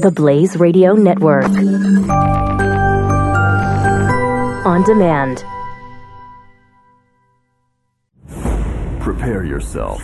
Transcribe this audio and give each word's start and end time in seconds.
The 0.00 0.10
Blaze 0.10 0.56
Radio 0.56 0.94
Network. 0.94 1.44
On 4.64 4.82
demand. 4.84 5.44
Prepare 8.98 9.44
yourself 9.44 10.00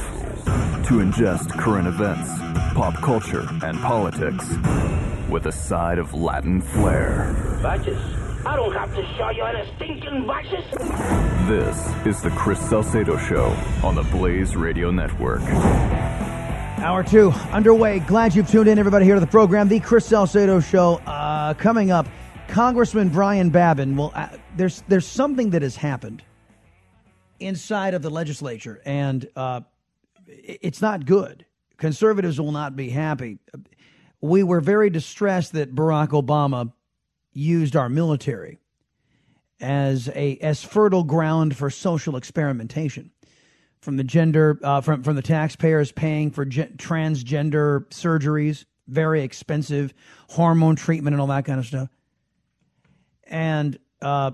to 0.84 1.00
ingest 1.00 1.48
current 1.58 1.88
events, 1.88 2.28
pop 2.74 3.00
culture, 3.00 3.48
and 3.62 3.78
politics 3.78 4.46
with 5.30 5.46
a 5.46 5.52
side 5.52 5.98
of 5.98 6.12
Latin 6.12 6.60
flair. 6.60 7.34
Vices? 7.62 7.96
I 8.44 8.54
don't 8.54 8.74
have 8.74 8.94
to 8.94 9.02
show 9.16 9.30
you 9.30 9.44
any 9.44 9.66
stinking 9.76 10.26
vices. 10.26 10.64
This 11.48 12.06
is 12.06 12.20
the 12.20 12.30
Chris 12.36 12.60
Salcedo 12.68 13.16
Show 13.16 13.46
on 13.82 13.94
the 13.94 14.02
Blaze 14.02 14.56
Radio 14.56 14.90
Network. 14.90 15.40
Hour 16.78 17.02
two 17.02 17.30
underway. 17.52 18.00
Glad 18.00 18.34
you've 18.34 18.50
tuned 18.50 18.68
in, 18.68 18.78
everybody, 18.78 19.06
here 19.06 19.14
to 19.14 19.20
the 19.20 19.26
program. 19.26 19.66
The 19.66 19.80
Chris 19.80 20.04
Salcedo 20.04 20.60
Show. 20.60 20.96
Uh, 21.06 21.54
coming 21.54 21.90
up, 21.90 22.06
Congressman 22.48 23.08
Brian 23.08 23.48
Babin. 23.48 23.96
Well, 23.96 24.12
uh, 24.14 24.28
there's 24.56 24.82
there's 24.86 25.06
something 25.06 25.50
that 25.50 25.62
has 25.62 25.74
happened 25.74 26.22
inside 27.40 27.94
of 27.94 28.02
the 28.02 28.10
legislature, 28.10 28.82
and 28.84 29.26
uh, 29.36 29.62
it's 30.26 30.82
not 30.82 31.06
good. 31.06 31.46
Conservatives 31.78 32.38
will 32.38 32.52
not 32.52 32.76
be 32.76 32.90
happy. 32.90 33.38
We 34.20 34.42
were 34.42 34.60
very 34.60 34.90
distressed 34.90 35.54
that 35.54 35.74
Barack 35.74 36.08
Obama 36.08 36.72
used 37.32 37.74
our 37.74 37.88
military 37.88 38.58
as 39.60 40.08
a 40.14 40.36
as 40.42 40.62
fertile 40.62 41.04
ground 41.04 41.56
for 41.56 41.70
social 41.70 42.16
experimentation 42.16 43.10
from 43.80 43.96
the 43.96 44.04
gender 44.04 44.58
uh, 44.62 44.80
from 44.80 45.02
from 45.02 45.16
the 45.16 45.22
taxpayers 45.22 45.92
paying 45.92 46.30
for 46.30 46.44
ge- 46.44 46.76
transgender 46.76 47.86
surgeries 47.88 48.64
very 48.88 49.22
expensive 49.22 49.92
hormone 50.30 50.76
treatment 50.76 51.14
and 51.14 51.20
all 51.20 51.26
that 51.28 51.44
kind 51.44 51.58
of 51.58 51.66
stuff. 51.66 51.88
And 53.24 53.78
uh, 54.00 54.32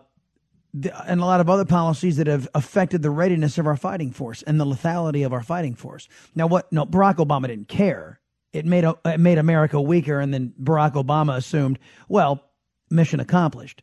the, 0.75 1.11
and 1.11 1.21
a 1.21 1.25
lot 1.25 1.41
of 1.41 1.49
other 1.49 1.65
policies 1.65 2.17
that 2.17 2.27
have 2.27 2.49
affected 2.55 3.03
the 3.03 3.11
readiness 3.11 3.59
of 3.59 3.67
our 3.67 3.77
fighting 3.77 4.11
force 4.11 4.43
and 4.43 4.61
the 4.61 4.65
lethality 4.65 5.25
of 5.25 5.33
our 5.33 5.43
fighting 5.43 5.75
force. 5.75 6.09
Now 6.34 6.47
what 6.47 6.73
no 6.73 6.84
Barack 6.84 7.17
Obama 7.17 7.47
didn't 7.47 7.69
care. 7.69 8.21
It 8.53 8.67
made 8.67 8.84
it 8.84 9.21
made 9.21 9.39
America 9.39 9.81
weaker 9.81 10.21
and 10.21 10.33
then 10.33 10.53
Barack 10.62 10.93
Obama 10.93 11.37
assumed 11.37 11.79
well 12.09 12.45
mission 12.91 13.21
accomplished. 13.21 13.83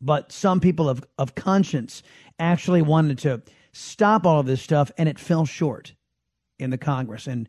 But 0.00 0.30
some 0.30 0.60
people 0.60 0.88
of, 0.88 1.04
of 1.16 1.34
conscience 1.34 2.02
actually 2.38 2.82
wanted 2.82 3.18
to 3.18 3.42
stop 3.78 4.26
all 4.26 4.40
of 4.40 4.46
this 4.46 4.60
stuff, 4.60 4.90
and 4.98 5.08
it 5.08 5.18
fell 5.18 5.46
short 5.46 5.94
in 6.58 6.70
the 6.70 6.78
Congress. 6.78 7.26
And 7.26 7.48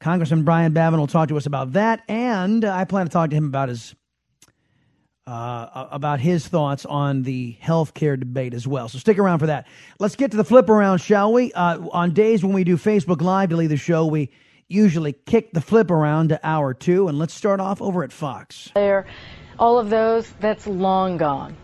Congressman 0.00 0.44
Brian 0.44 0.72
Babin 0.72 1.00
will 1.00 1.06
talk 1.06 1.28
to 1.28 1.36
us 1.36 1.46
about 1.46 1.72
that, 1.72 2.02
and 2.08 2.64
I 2.64 2.84
plan 2.84 3.06
to 3.06 3.12
talk 3.12 3.30
to 3.30 3.36
him 3.36 3.46
about 3.46 3.68
his 3.68 3.94
uh, 5.26 5.88
about 5.90 6.20
his 6.20 6.46
thoughts 6.46 6.84
on 6.84 7.22
the 7.22 7.56
health 7.58 7.94
care 7.94 8.16
debate 8.16 8.52
as 8.52 8.66
well. 8.66 8.90
So 8.90 8.98
stick 8.98 9.18
around 9.18 9.38
for 9.38 9.46
that. 9.46 9.66
Let's 9.98 10.16
get 10.16 10.32
to 10.32 10.36
the 10.36 10.44
flip 10.44 10.68
around, 10.68 10.98
shall 10.98 11.32
we? 11.32 11.50
Uh, 11.54 11.88
on 11.92 12.12
days 12.12 12.44
when 12.44 12.52
we 12.52 12.62
do 12.62 12.76
Facebook 12.76 13.22
Live 13.22 13.48
to 13.48 13.56
leave 13.56 13.70
the 13.70 13.78
show, 13.78 14.04
we 14.04 14.30
usually 14.68 15.14
kick 15.14 15.52
the 15.52 15.62
flip 15.62 15.90
around 15.90 16.28
to 16.28 16.40
hour 16.46 16.74
two, 16.74 17.08
and 17.08 17.18
let's 17.18 17.32
start 17.32 17.60
off 17.60 17.80
over 17.80 18.04
at 18.04 18.12
Fox. 18.12 18.70
There 18.74 19.06
all 19.58 19.78
of 19.78 19.88
those, 19.88 20.30
that's 20.40 20.66
long 20.66 21.16
gone. 21.16 21.56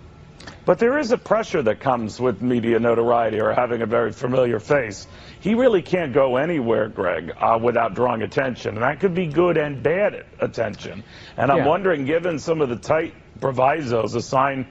But 0.70 0.78
there 0.78 1.00
is 1.00 1.10
a 1.10 1.18
pressure 1.18 1.62
that 1.62 1.80
comes 1.80 2.20
with 2.20 2.42
media 2.42 2.78
notoriety 2.78 3.40
or 3.40 3.52
having 3.52 3.82
a 3.82 3.86
very 3.86 4.12
familiar 4.12 4.60
face. 4.60 5.08
He 5.40 5.56
really 5.56 5.82
can't 5.82 6.12
go 6.12 6.36
anywhere, 6.36 6.88
Greg, 6.88 7.32
uh, 7.40 7.58
without 7.60 7.94
drawing 7.94 8.22
attention. 8.22 8.74
And 8.74 8.82
that 8.84 9.00
could 9.00 9.12
be 9.12 9.26
good 9.26 9.56
and 9.56 9.82
bad 9.82 10.26
attention. 10.38 11.02
And 11.36 11.50
I'm 11.50 11.58
yeah. 11.58 11.66
wondering, 11.66 12.04
given 12.04 12.38
some 12.38 12.60
of 12.60 12.68
the 12.68 12.76
tight 12.76 13.14
provisos 13.40 14.14
assigned 14.14 14.66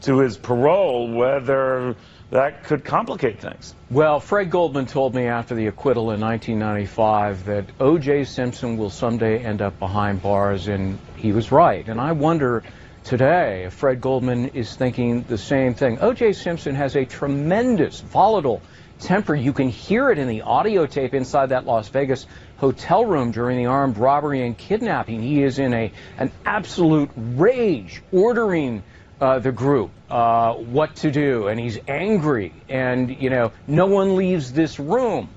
to 0.00 0.20
his 0.20 0.38
parole, 0.38 1.12
whether 1.12 1.96
that 2.30 2.64
could 2.64 2.82
complicate 2.82 3.38
things. 3.38 3.74
Well, 3.90 4.20
Fred 4.20 4.50
Goldman 4.50 4.86
told 4.86 5.14
me 5.14 5.26
after 5.26 5.54
the 5.54 5.66
acquittal 5.66 6.12
in 6.12 6.20
1995 6.22 7.44
that 7.44 7.66
O.J. 7.78 8.24
Simpson 8.24 8.78
will 8.78 8.88
someday 8.88 9.44
end 9.44 9.60
up 9.60 9.78
behind 9.78 10.22
bars, 10.22 10.68
and 10.68 10.98
he 11.16 11.32
was 11.32 11.52
right. 11.52 11.86
And 11.86 12.00
I 12.00 12.12
wonder 12.12 12.62
today 13.04 13.68
Fred 13.70 14.00
Goldman 14.00 14.48
is 14.48 14.74
thinking 14.74 15.22
the 15.22 15.38
same 15.38 15.74
thing. 15.74 15.98
O.J. 16.00 16.32
Simpson 16.32 16.74
has 16.74 16.96
a 16.96 17.04
tremendous, 17.04 18.00
volatile 18.00 18.62
temper. 18.98 19.34
You 19.34 19.52
can 19.52 19.68
hear 19.68 20.10
it 20.10 20.18
in 20.18 20.28
the 20.28 20.42
audio 20.42 20.86
tape 20.86 21.14
inside 21.14 21.50
that 21.50 21.66
Las 21.66 21.88
Vegas 21.88 22.26
hotel 22.56 23.04
room 23.04 23.32
during 23.32 23.58
the 23.58 23.66
armed 23.66 23.98
robbery 23.98 24.46
and 24.46 24.56
kidnapping. 24.56 25.20
He 25.20 25.42
is 25.42 25.58
in 25.58 25.74
a 25.74 25.92
an 26.18 26.30
absolute 26.44 27.10
rage, 27.16 28.02
ordering 28.12 28.82
uh, 29.20 29.38
the 29.38 29.52
group 29.52 29.90
uh, 30.10 30.54
what 30.54 30.96
to 30.96 31.10
do, 31.10 31.48
and 31.48 31.58
he's 31.58 31.78
angry, 31.88 32.52
and 32.68 33.10
you 33.20 33.30
know 33.30 33.52
no 33.66 33.86
one 33.86 34.16
leaves 34.16 34.52
this 34.52 34.78
room. 34.78 35.28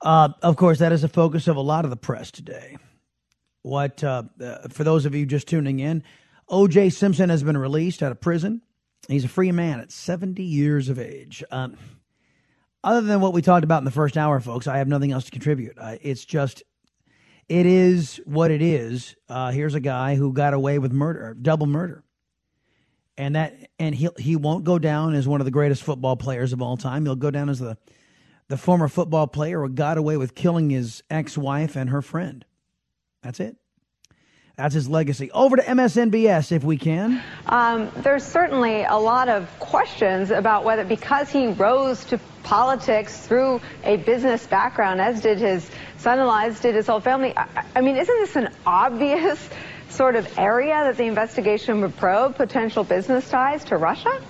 Uh, 0.00 0.28
of 0.42 0.56
course, 0.56 0.80
that 0.80 0.92
is 0.92 1.04
a 1.04 1.08
focus 1.08 1.48
of 1.48 1.56
a 1.56 1.60
lot 1.60 1.84
of 1.84 1.90
the 1.90 1.96
press 1.96 2.30
today. 2.30 2.76
What 3.62 4.04
uh, 4.04 4.24
uh, 4.40 4.68
for 4.68 4.84
those 4.84 5.06
of 5.06 5.14
you 5.14 5.24
just 5.24 5.48
tuning 5.48 5.80
in, 5.80 6.02
O.J. 6.48 6.90
Simpson 6.90 7.30
has 7.30 7.42
been 7.42 7.56
released 7.56 8.02
out 8.02 8.12
of 8.12 8.20
prison. 8.20 8.62
He's 9.08 9.24
a 9.24 9.28
free 9.28 9.52
man 9.52 9.80
at 9.80 9.90
70 9.90 10.42
years 10.42 10.88
of 10.88 10.98
age. 10.98 11.44
Um, 11.50 11.76
other 12.82 13.00
than 13.02 13.20
what 13.20 13.32
we 13.32 13.42
talked 13.42 13.64
about 13.64 13.78
in 13.78 13.84
the 13.84 13.90
first 13.90 14.16
hour, 14.16 14.40
folks, 14.40 14.66
I 14.66 14.78
have 14.78 14.88
nothing 14.88 15.12
else 15.12 15.24
to 15.24 15.30
contribute. 15.30 15.76
it's 15.78 16.24
just 16.24 16.62
it 17.48 17.66
is 17.66 18.20
what 18.24 18.50
it 18.50 18.62
is. 18.62 19.14
Uh, 19.28 19.50
here's 19.50 19.74
a 19.74 19.80
guy 19.80 20.14
who 20.14 20.32
got 20.32 20.54
away 20.54 20.78
with 20.78 20.92
murder, 20.92 21.34
double 21.34 21.66
murder 21.66 22.04
and 23.16 23.36
that 23.36 23.54
and 23.78 23.94
he 23.94 24.08
he 24.18 24.36
won't 24.36 24.64
go 24.64 24.78
down 24.78 25.14
as 25.14 25.28
one 25.28 25.40
of 25.40 25.44
the 25.44 25.50
greatest 25.50 25.82
football 25.82 26.16
players 26.16 26.52
of 26.52 26.60
all 26.60 26.76
time. 26.76 27.04
He'll 27.04 27.16
go 27.16 27.30
down 27.30 27.48
as 27.48 27.58
the 27.58 27.76
the 28.48 28.56
former 28.56 28.88
football 28.88 29.26
player 29.26 29.60
who 29.62 29.68
got 29.70 29.98
away 29.98 30.16
with 30.16 30.34
killing 30.34 30.70
his 30.70 31.02
ex-wife 31.08 31.76
and 31.76 31.90
her 31.90 32.02
friend. 32.02 32.44
That's 33.22 33.40
it. 33.40 33.56
That's 34.56 34.74
his 34.74 34.88
legacy. 34.88 35.32
Over 35.32 35.56
to 35.56 35.62
MSNBS 35.62 36.52
if 36.52 36.62
we 36.62 36.76
can. 36.76 37.20
Um, 37.46 37.90
there's 37.96 38.22
certainly 38.22 38.84
a 38.84 38.96
lot 38.96 39.28
of 39.28 39.48
questions 39.58 40.30
about 40.30 40.64
whether, 40.64 40.84
because 40.84 41.28
he 41.28 41.48
rose 41.48 42.04
to 42.06 42.20
politics 42.44 43.18
through 43.26 43.60
a 43.82 43.96
business 43.96 44.46
background, 44.46 45.00
as 45.00 45.20
did 45.20 45.38
his 45.38 45.68
son-in-law, 45.98 46.42
as 46.42 46.60
did 46.60 46.76
his 46.76 46.86
whole 46.86 47.00
family. 47.00 47.36
I, 47.36 47.64
I 47.74 47.80
mean, 47.80 47.96
isn't 47.96 48.16
this 48.20 48.36
an 48.36 48.50
obvious 48.64 49.48
sort 49.90 50.14
of 50.14 50.38
area 50.38 50.74
that 50.84 50.96
the 50.96 51.04
investigation 51.04 51.80
would 51.80 51.96
probe 51.96 52.36
potential 52.36 52.84
business 52.84 53.28
ties 53.28 53.64
to 53.64 53.76
Russia? 53.76 54.20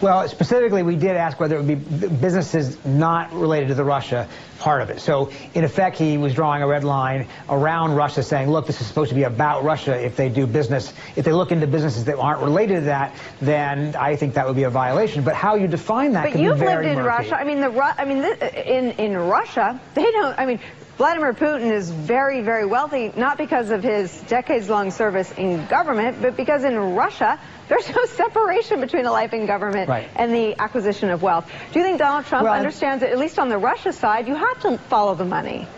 Well, 0.00 0.26
specifically, 0.28 0.82
we 0.82 0.96
did 0.96 1.16
ask 1.16 1.38
whether 1.38 1.56
it 1.56 1.62
would 1.62 1.68
be 1.68 2.08
businesses 2.08 2.82
not 2.86 3.32
related 3.34 3.68
to 3.68 3.74
the 3.74 3.84
Russia 3.84 4.28
part 4.58 4.80
of 4.80 4.90
it. 4.90 5.00
So, 5.00 5.30
in 5.54 5.64
effect, 5.64 5.98
he 5.98 6.16
was 6.16 6.34
drawing 6.34 6.62
a 6.62 6.66
red 6.66 6.84
line 6.84 7.26
around 7.48 7.94
Russia, 7.94 8.22
saying, 8.22 8.50
look, 8.50 8.66
this 8.66 8.80
is 8.80 8.86
supposed 8.86 9.10
to 9.10 9.14
be 9.14 9.24
about 9.24 9.62
Russia. 9.62 10.02
If 10.02 10.16
they 10.16 10.28
do 10.28 10.46
business, 10.46 10.92
if 11.16 11.24
they 11.24 11.32
look 11.32 11.52
into 11.52 11.66
businesses 11.66 12.04
that 12.06 12.16
aren't 12.18 12.40
related 12.40 12.76
to 12.76 12.80
that, 12.82 13.14
then 13.40 13.94
I 13.94 14.16
think 14.16 14.34
that 14.34 14.46
would 14.46 14.56
be 14.56 14.62
a 14.62 14.70
violation. 14.70 15.22
But 15.22 15.34
how 15.34 15.56
you 15.56 15.66
define 15.66 16.12
that 16.12 16.24
but 16.24 16.32
could 16.32 16.38
be 16.38 16.44
very 16.44 16.54
But 16.54 16.64
you've 16.64 16.68
lived 16.68 16.86
in 16.86 16.96
murky. 17.04 17.08
Russia. 17.08 17.40
I 17.40 17.44
mean, 17.44 17.60
the 17.60 17.94
I 17.98 18.04
mean, 18.04 18.24
in 18.66 18.90
in 18.92 19.16
Russia, 19.16 19.80
they 19.94 20.10
don't. 20.10 20.38
I 20.38 20.46
mean, 20.46 20.60
Vladimir 21.00 21.32
Putin 21.32 21.72
is 21.72 21.90
very, 21.90 22.42
very 22.42 22.66
wealthy, 22.66 23.10
not 23.16 23.38
because 23.38 23.70
of 23.70 23.82
his 23.82 24.20
decades-long 24.28 24.90
service 24.90 25.32
in 25.38 25.66
government, 25.66 26.18
but 26.20 26.36
because 26.36 26.62
in 26.62 26.94
Russia, 26.94 27.40
there's 27.70 27.88
no 27.94 28.04
separation 28.04 28.80
between 28.80 29.06
a 29.06 29.12
life 29.12 29.32
in 29.32 29.46
government 29.46 29.88
right. 29.88 30.10
and 30.16 30.34
the 30.34 30.58
acquisition 30.60 31.08
of 31.08 31.22
wealth. 31.22 31.50
Do 31.72 31.78
you 31.78 31.84
think 31.84 31.98
Donald 31.98 32.26
Trump 32.26 32.44
well, 32.44 32.52
understands 32.52 33.00
that, 33.00 33.10
at 33.10 33.18
least 33.18 33.38
on 33.38 33.48
the 33.48 33.58
Russia 33.58 33.92
side, 33.92 34.26
you 34.26 34.34
have 34.34 34.60
to 34.62 34.76
follow 34.76 35.14
the 35.14 35.24
money? 35.24 35.68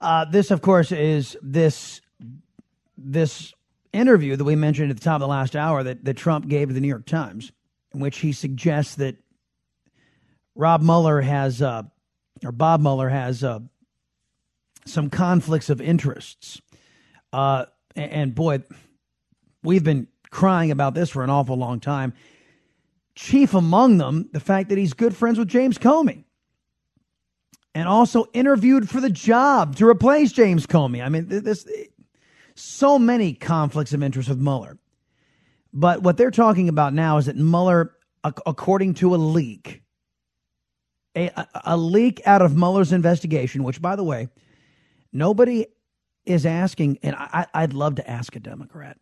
Uh, 0.00 0.24
this, 0.24 0.50
of 0.50 0.62
course, 0.62 0.90
is 0.90 1.36
this 1.42 2.00
this 2.96 3.52
interview 3.92 4.36
that 4.36 4.44
we 4.44 4.56
mentioned 4.56 4.90
at 4.90 4.96
the 4.96 5.02
top 5.02 5.16
of 5.16 5.20
the 5.20 5.28
last 5.28 5.54
hour 5.54 5.82
that, 5.82 6.02
that 6.04 6.16
Trump 6.16 6.48
gave 6.48 6.68
to 6.68 6.74
the 6.74 6.80
New 6.80 6.88
York 6.88 7.04
Times, 7.04 7.52
in 7.92 8.00
which 8.00 8.18
he 8.18 8.32
suggests 8.32 8.94
that 8.94 9.16
Rob 10.54 10.80
Mueller 10.80 11.20
has, 11.20 11.60
uh, 11.60 11.82
or 12.42 12.52
Bob 12.52 12.80
Mueller 12.80 13.10
has 13.10 13.44
uh, 13.44 13.58
some 14.86 15.10
conflicts 15.10 15.68
of 15.68 15.80
interests. 15.80 16.60
Uh, 17.34 17.66
and 17.96 18.34
boy, 18.34 18.62
we've 19.62 19.84
been 19.84 20.06
crying 20.32 20.72
about 20.72 20.94
this 20.94 21.10
for 21.10 21.22
an 21.22 21.30
awful 21.30 21.56
long 21.56 21.78
time. 21.78 22.12
Chief 23.14 23.54
among 23.54 23.98
them, 23.98 24.28
the 24.32 24.40
fact 24.40 24.70
that 24.70 24.78
he's 24.78 24.92
good 24.94 25.14
friends 25.14 25.38
with 25.38 25.46
James 25.46 25.78
Comey 25.78 26.24
and 27.74 27.86
also 27.86 28.26
interviewed 28.32 28.90
for 28.90 29.00
the 29.00 29.10
job 29.10 29.76
to 29.76 29.86
replace 29.86 30.32
James 30.32 30.66
Comey. 30.66 31.04
I 31.04 31.08
mean, 31.08 31.28
this 31.28 31.64
so 32.54 32.98
many 32.98 33.32
conflicts 33.32 33.92
of 33.92 34.02
interest 34.02 34.28
with 34.28 34.38
Mueller. 34.38 34.76
But 35.72 36.02
what 36.02 36.16
they're 36.16 36.30
talking 36.30 36.68
about 36.68 36.92
now 36.92 37.18
is 37.18 37.26
that 37.26 37.36
Mueller, 37.36 37.94
according 38.24 38.94
to 38.94 39.14
a 39.14 39.16
leak, 39.16 39.82
a, 41.16 41.30
a 41.64 41.76
leak 41.76 42.20
out 42.26 42.42
of 42.42 42.56
Mueller's 42.56 42.92
investigation, 42.92 43.62
which, 43.62 43.80
by 43.80 43.96
the 43.96 44.04
way, 44.04 44.28
Nobody 45.12 45.66
is 46.24 46.46
asking, 46.46 46.98
and 47.02 47.14
I, 47.16 47.46
I'd 47.52 47.74
love 47.74 47.96
to 47.96 48.10
ask 48.10 48.34
a 48.34 48.40
Democrat, 48.40 48.96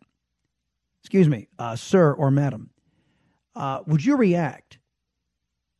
excuse 1.01 1.27
me, 1.27 1.47
uh, 1.59 1.75
sir 1.75 2.13
or 2.13 2.31
madam, 2.31 2.69
uh, 3.55 3.81
would 3.87 4.05
you 4.05 4.15
react? 4.15 4.79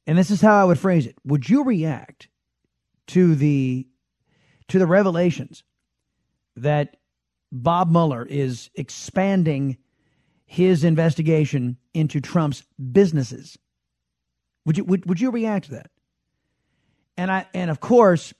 And 0.08 0.18
this 0.18 0.32
is 0.32 0.42
how 0.42 0.62
I 0.62 0.66
would 0.66 0.80
phrase 0.80 1.06
it: 1.06 1.16
Would 1.26 1.50
you 1.50 1.64
react 1.64 2.28
to 3.08 3.36
the 3.36 3.88
to 4.68 4.80
the 4.80 4.88
revelations 4.88 5.64
that 6.56 6.98
Bob 7.52 7.92
Mueller 7.92 8.26
is 8.26 8.70
expanding 8.76 9.78
his 10.46 10.84
investigation 10.84 11.78
into 11.94 12.20
Trump's 12.20 12.64
businesses? 12.92 13.58
Would 14.66 14.78
you 14.78 14.84
would, 14.84 15.06
would 15.08 15.22
you 15.22 15.32
react 15.32 15.66
to 15.66 15.72
that? 15.72 15.92
And 17.16 17.32
I 17.32 17.46
and 17.54 17.70
of 17.70 17.80
course, 17.80 18.34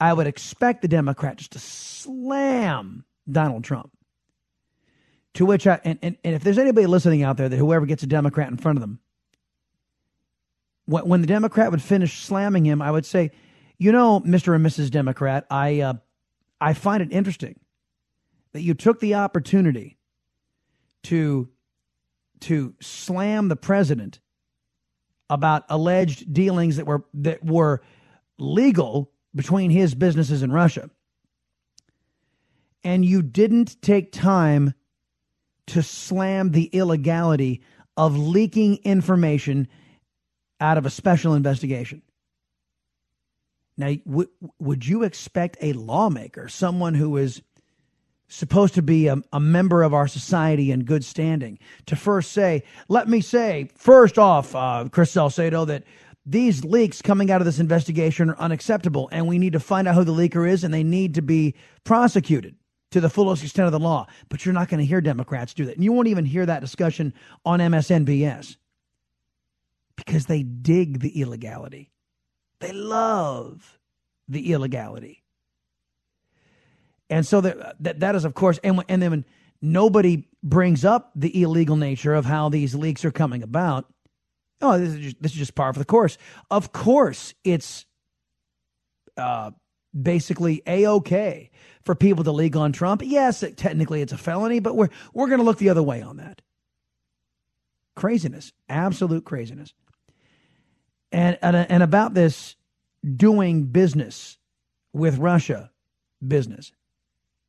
I 0.00 0.12
would 0.12 0.26
expect 0.26 0.82
the 0.82 0.88
Democrats 0.88 1.48
to 1.48 1.58
slam 1.58 3.04
Donald 3.30 3.64
Trump. 3.64 3.95
To 5.36 5.44
which 5.44 5.66
I 5.66 5.78
and, 5.84 5.98
and, 6.00 6.16
and 6.24 6.34
if 6.34 6.42
there's 6.42 6.56
anybody 6.56 6.86
listening 6.86 7.22
out 7.22 7.36
there 7.36 7.50
that 7.50 7.56
whoever 7.58 7.84
gets 7.84 8.02
a 8.02 8.06
Democrat 8.06 8.48
in 8.48 8.56
front 8.56 8.78
of 8.78 8.80
them, 8.80 9.00
when, 10.86 11.06
when 11.06 11.20
the 11.20 11.26
Democrat 11.26 11.70
would 11.70 11.82
finish 11.82 12.20
slamming 12.20 12.64
him, 12.64 12.80
I 12.80 12.90
would 12.90 13.04
say, 13.04 13.32
you 13.76 13.92
know, 13.92 14.20
Mr. 14.20 14.54
and 14.54 14.64
Mrs. 14.64 14.90
Democrat, 14.90 15.46
I 15.50 15.80
uh, 15.80 15.94
I 16.58 16.72
find 16.72 17.02
it 17.02 17.12
interesting 17.12 17.60
that 18.52 18.62
you 18.62 18.72
took 18.72 18.98
the 19.00 19.16
opportunity 19.16 19.98
to 21.02 21.50
to 22.40 22.74
slam 22.80 23.48
the 23.48 23.56
president 23.56 24.20
about 25.28 25.64
alleged 25.68 26.32
dealings 26.32 26.76
that 26.76 26.86
were 26.86 27.04
that 27.12 27.44
were 27.44 27.82
legal 28.38 29.12
between 29.34 29.70
his 29.70 29.94
businesses 29.94 30.40
and 30.40 30.54
Russia. 30.54 30.88
And 32.82 33.04
you 33.04 33.20
didn't 33.20 33.82
take 33.82 34.12
time 34.12 34.72
to 35.68 35.82
slam 35.82 36.52
the 36.52 36.64
illegality 36.66 37.62
of 37.96 38.16
leaking 38.16 38.76
information 38.84 39.68
out 40.60 40.78
of 40.78 40.86
a 40.86 40.90
special 40.90 41.34
investigation. 41.34 42.02
Now, 43.76 43.94
w- 44.06 44.30
would 44.58 44.86
you 44.86 45.02
expect 45.02 45.58
a 45.60 45.72
lawmaker, 45.74 46.48
someone 46.48 46.94
who 46.94 47.16
is 47.16 47.42
supposed 48.28 48.74
to 48.74 48.82
be 48.82 49.06
a, 49.06 49.16
a, 49.32 49.38
member 49.38 49.82
of 49.82 49.94
our 49.94 50.08
society 50.08 50.70
in 50.70 50.84
good 50.84 51.04
standing, 51.04 51.58
to 51.86 51.94
first 51.94 52.32
say, 52.32 52.62
let 52.88 53.08
me 53.08 53.20
say, 53.20 53.68
first 53.76 54.18
off, 54.18 54.54
uh, 54.54 54.88
Chris 54.90 55.12
Salcedo, 55.12 55.64
that 55.66 55.84
these 56.24 56.64
leaks 56.64 57.02
coming 57.02 57.30
out 57.30 57.40
of 57.40 57.44
this 57.44 57.60
investigation 57.60 58.30
are 58.30 58.38
unacceptable, 58.38 59.08
and 59.12 59.28
we 59.28 59.38
need 59.38 59.52
to 59.52 59.60
find 59.60 59.86
out 59.86 59.94
who 59.94 60.04
the 60.04 60.12
leaker 60.12 60.48
is, 60.48 60.64
and 60.64 60.74
they 60.74 60.82
need 60.82 61.14
to 61.14 61.22
be 61.22 61.54
prosecuted 61.84 62.56
to 62.90 63.00
the 63.00 63.10
fullest 63.10 63.42
extent 63.42 63.66
of 63.66 63.72
the 63.72 63.78
law. 63.78 64.06
But 64.28 64.44
you're 64.44 64.54
not 64.54 64.68
going 64.68 64.80
to 64.80 64.86
hear 64.86 65.00
Democrats 65.00 65.54
do 65.54 65.64
that. 65.66 65.74
And 65.74 65.84
you 65.84 65.92
won't 65.92 66.08
even 66.08 66.24
hear 66.24 66.46
that 66.46 66.60
discussion 66.60 67.12
on 67.44 67.60
MSNBS 67.60 68.56
because 69.96 70.26
they 70.26 70.42
dig 70.42 71.00
the 71.00 71.20
illegality. 71.20 71.90
They 72.60 72.72
love 72.72 73.78
the 74.28 74.52
illegality. 74.52 75.22
And 77.08 77.26
so 77.26 77.40
that, 77.40 77.76
that, 77.80 78.00
that 78.00 78.14
is, 78.14 78.24
of 78.24 78.34
course, 78.34 78.58
and, 78.64 78.82
and 78.88 79.00
then 79.00 79.10
when 79.10 79.24
nobody 79.62 80.28
brings 80.42 80.84
up 80.84 81.12
the 81.14 81.42
illegal 81.42 81.76
nature 81.76 82.14
of 82.14 82.24
how 82.24 82.48
these 82.48 82.74
leaks 82.74 83.04
are 83.04 83.12
coming 83.12 83.42
about, 83.42 83.86
oh, 84.60 84.78
this 84.78 84.94
is 84.94 85.00
just, 85.00 85.22
this 85.22 85.32
is 85.32 85.38
just 85.38 85.54
par 85.54 85.72
for 85.72 85.78
the 85.78 85.84
course. 85.84 86.18
Of 86.50 86.72
course, 86.72 87.34
it's 87.44 87.86
uh, 89.16 89.52
basically 90.00 90.62
a 90.66 90.86
okay 90.86 91.50
for 91.82 91.94
people 91.94 92.24
to 92.24 92.32
leak 92.32 92.56
on 92.56 92.72
Trump. 92.72 93.02
Yes, 93.04 93.42
it, 93.42 93.56
technically 93.56 94.02
it's 94.02 94.12
a 94.12 94.18
felony, 94.18 94.58
but 94.58 94.76
we're 94.76 94.90
we're 95.14 95.28
going 95.28 95.38
to 95.38 95.44
look 95.44 95.58
the 95.58 95.70
other 95.70 95.82
way 95.82 96.02
on 96.02 96.16
that. 96.18 96.42
Craziness, 97.94 98.52
absolute 98.68 99.24
craziness. 99.24 99.72
And 101.12 101.38
and 101.40 101.56
and 101.56 101.82
about 101.82 102.14
this 102.14 102.56
doing 103.16 103.64
business 103.64 104.38
with 104.92 105.18
Russia 105.18 105.70
business. 106.26 106.72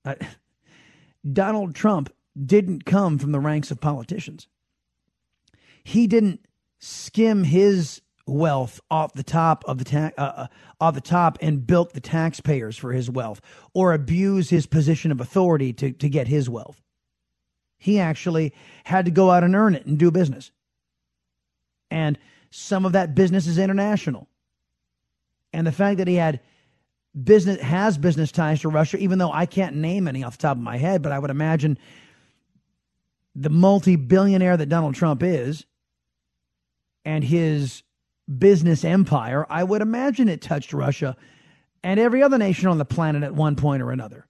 Uh, 0.05 0.15
Donald 1.33 1.75
Trump 1.75 2.13
didn't 2.45 2.85
come 2.85 3.17
from 3.17 3.31
the 3.31 3.39
ranks 3.39 3.71
of 3.71 3.81
politicians. 3.81 4.47
He 5.83 6.07
didn't 6.07 6.45
skim 6.79 7.43
his 7.43 8.01
wealth 8.27 8.79
off 8.91 9.13
the 9.13 9.23
top 9.23 9.63
of 9.67 9.77
the 9.77 9.85
ta- 9.85 10.11
uh, 10.17 10.21
uh, 10.21 10.47
off 10.79 10.93
the 10.93 11.01
top 11.01 11.37
and 11.41 11.65
bilk 11.65 11.93
the 11.93 12.01
taxpayers 12.01 12.77
for 12.77 12.91
his 12.91 13.09
wealth 13.09 13.41
or 13.73 13.93
abuse 13.93 14.49
his 14.49 14.65
position 14.65 15.11
of 15.11 15.21
authority 15.21 15.73
to, 15.73 15.91
to 15.91 16.09
get 16.09 16.27
his 16.27 16.49
wealth. 16.49 16.81
He 17.77 17.99
actually 17.99 18.53
had 18.83 19.05
to 19.05 19.11
go 19.11 19.31
out 19.31 19.43
and 19.43 19.55
earn 19.55 19.75
it 19.75 19.85
and 19.85 19.97
do 19.97 20.11
business. 20.11 20.51
And 21.89 22.17
some 22.49 22.85
of 22.85 22.93
that 22.93 23.15
business 23.15 23.47
is 23.47 23.57
international. 23.57 24.27
And 25.53 25.65
the 25.65 25.71
fact 25.71 25.97
that 25.97 26.07
he 26.07 26.15
had 26.15 26.41
business 27.23 27.61
has 27.61 27.97
business 27.97 28.31
ties 28.31 28.61
to 28.61 28.69
Russia, 28.69 28.97
even 28.97 29.19
though 29.19 29.31
I 29.31 29.45
can't 29.45 29.75
name 29.77 30.07
any 30.07 30.23
off 30.23 30.37
the 30.37 30.41
top 30.41 30.57
of 30.57 30.63
my 30.63 30.77
head, 30.77 31.01
but 31.01 31.11
I 31.11 31.19
would 31.19 31.31
imagine 31.31 31.77
the 33.35 33.49
multi-billionaire 33.49 34.57
that 34.57 34.69
Donald 34.69 34.95
Trump 34.95 35.23
is 35.23 35.65
and 37.05 37.23
his 37.23 37.83
business 38.27 38.83
empire, 38.83 39.45
I 39.49 39.63
would 39.63 39.81
imagine 39.81 40.29
it 40.29 40.41
touched 40.41 40.73
Russia 40.73 41.15
and 41.83 41.99
every 41.99 42.23
other 42.23 42.37
nation 42.37 42.67
on 42.67 42.77
the 42.77 42.85
planet 42.85 43.23
at 43.23 43.33
one 43.33 43.55
point 43.55 43.81
or 43.81 43.91
another. 43.91 44.27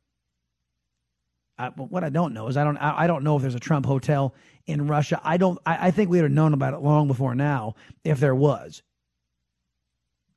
Uh, 1.57 1.71
I, 1.75 1.81
what 1.81 2.03
I 2.03 2.09
don't 2.09 2.33
know 2.33 2.47
is 2.47 2.57
I 2.57 2.63
don't 2.63 2.77
I 2.77 3.07
don't 3.07 3.23
know 3.23 3.35
if 3.35 3.41
there's 3.41 3.55
a 3.55 3.59
Trump 3.59 3.85
hotel 3.85 4.35
in 4.65 4.87
Russia. 4.87 5.19
I 5.23 5.37
don't. 5.37 5.57
I, 5.65 5.87
I 5.87 5.91
think 5.91 6.09
we 6.09 6.17
would 6.17 6.25
have 6.25 6.31
known 6.31 6.53
about 6.53 6.73
it 6.73 6.81
long 6.81 7.07
before 7.07 7.33
now 7.33 7.75
if 8.03 8.19
there 8.19 8.35
was. 8.35 8.83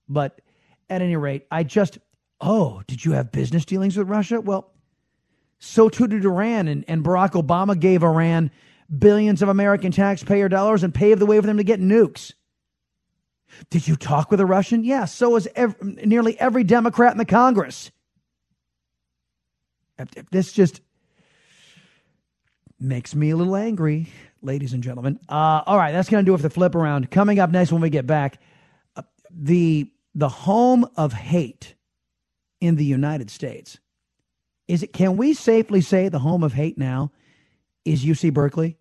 But 0.09 0.41
at 0.89 1.03
any 1.03 1.17
rate, 1.17 1.47
I 1.51 1.62
just 1.62 1.99
oh, 2.41 2.83
did 2.87 3.05
you 3.05 3.12
have 3.12 3.33
business 3.33 3.65
dealings 3.65 3.97
with 3.97 4.09
Russia? 4.09 4.41
Well, 4.41 4.73
so 5.59 5.91
too 5.91 6.07
did 6.07 6.25
Iran, 6.25 6.69
and, 6.69 6.85
and 6.89 7.05
Barack 7.05 7.33
Obama 7.33 7.79
gave 7.79 8.03
Iran 8.03 8.51
billions 8.97 9.43
of 9.43 9.49
American 9.49 9.93
taxpayer 9.93 10.49
dollars 10.49 10.83
and 10.83 10.95
paved 10.95 11.21
the 11.21 11.27
way 11.27 11.39
for 11.39 11.47
them 11.47 11.59
to 11.59 11.65
get 11.65 11.81
nukes. 11.81 12.33
Did 13.70 13.87
you 13.88 13.97
talk 13.97 14.31
with 14.31 14.41
a 14.41 14.47
Russian? 14.47 14.85
Yes. 14.85 15.20
Yeah, 15.20 15.38
so 15.38 15.38
every, 15.55 15.93
nearly 16.06 16.38
every 16.38 16.64
Democrat 16.64 17.12
in 17.12 17.19
the 17.19 17.25
Congress. 17.25 17.91
This 20.31 20.52
just 20.52 20.81
makes 22.79 23.14
me 23.14 23.31
a 23.31 23.37
little 23.37 23.57
angry, 23.57 24.09
ladies 24.42 24.73
and 24.73 24.83
gentlemen. 24.83 25.19
Uh, 25.28 25.62
all 25.66 25.76
right, 25.76 25.92
that's 25.92 26.09
going 26.09 26.25
to 26.25 26.28
do 26.28 26.35
it 26.35 26.38
for 26.38 26.42
the 26.42 26.50
flip 26.50 26.75
around. 26.75 27.11
Coming 27.11 27.38
up 27.38 27.50
next 27.50 27.71
when 27.73 27.83
we 27.83 27.90
get 27.90 28.07
back, 28.07 28.40
uh, 28.97 29.02
the 29.30 29.90
the 30.14 30.28
home 30.28 30.87
of 30.97 31.12
hate 31.12 31.75
in 32.61 32.76
the 32.76 32.85
United 32.85 33.30
States. 33.30 33.78
Is 34.66 34.83
it? 34.83 34.92
Can 34.92 35.16
we 35.16 35.35
safely 35.35 35.80
say 35.80 36.09
the 36.09 36.19
home 36.19 36.42
of 36.42 36.52
hate 36.52 36.78
now 36.78 37.12
is 37.85 38.04
UC 38.04 38.33
Berkeley? 38.33 38.78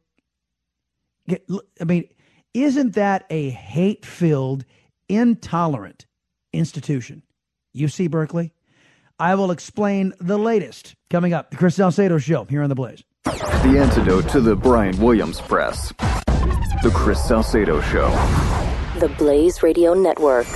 I 1.30 1.84
mean, 1.84 2.08
isn't 2.54 2.96
that 2.96 3.26
a 3.30 3.50
hate 3.50 4.06
filled, 4.06 4.66
intolerant 5.08 6.06
institution? 6.54 7.24
UC 7.76 8.10
Berkeley? 8.10 8.54
I 9.20 9.36
will 9.36 9.52
explain 9.52 10.14
the 10.20 10.38
latest 10.40 10.96
coming 11.10 11.34
up. 11.34 11.52
The 11.52 11.58
Chris 11.58 11.76
Salcedo 11.76 12.18
Show 12.18 12.46
here 12.46 12.64
on 12.64 12.70
The 12.70 12.76
Blaze. 12.76 13.04
The 13.26 13.78
antidote 13.78 14.30
to 14.30 14.42
the 14.42 14.56
Brian 14.56 14.98
Williams 15.00 15.42
press. 15.42 15.94
The 16.82 16.92
Chris 16.94 17.24
Salcedo 17.24 17.82
Show. 17.82 18.10
The 19.00 19.14
Blaze 19.18 19.62
Radio 19.62 19.94
Network. 19.94 20.48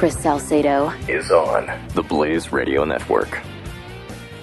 Chris 0.00 0.16
Salcedo 0.16 0.88
is 1.08 1.30
on 1.30 1.70
the 1.88 2.02
Blaze 2.02 2.52
Radio 2.52 2.84
Network. 2.86 3.38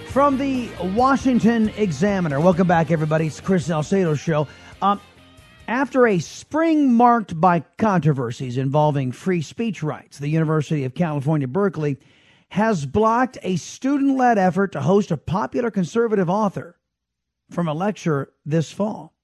From 0.09 0.37
the 0.37 0.69
Washington 0.93 1.69
Examiner, 1.69 2.39
welcome 2.39 2.67
back, 2.67 2.91
everybody. 2.91 3.25
It's 3.25 3.41
Chris 3.41 3.65
Salcedo 3.65 4.13
show. 4.13 4.47
Um, 4.83 5.01
after 5.67 6.05
a 6.05 6.19
spring 6.19 6.93
marked 6.93 7.41
by 7.41 7.61
controversies 7.79 8.59
involving 8.59 9.11
free 9.11 9.41
speech 9.41 9.81
rights, 9.81 10.19
the 10.19 10.27
University 10.27 10.83
of 10.83 10.93
California, 10.93 11.47
Berkeley 11.47 11.97
has 12.49 12.85
blocked 12.85 13.39
a 13.41 13.55
student 13.55 14.15
led 14.15 14.37
effort 14.37 14.73
to 14.73 14.81
host 14.81 15.09
a 15.09 15.17
popular 15.17 15.71
conservative 15.71 16.29
author 16.29 16.77
from 17.49 17.67
a 17.67 17.73
lecture 17.73 18.31
this 18.45 18.71
fall. 18.71 19.15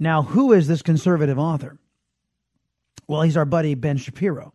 Now, 0.00 0.22
who 0.22 0.52
is 0.52 0.66
this 0.66 0.82
conservative 0.82 1.38
author? 1.38 1.78
Well, 3.06 3.22
he's 3.22 3.36
our 3.36 3.44
buddy 3.44 3.76
Ben 3.76 3.96
Shapiro. 3.96 4.54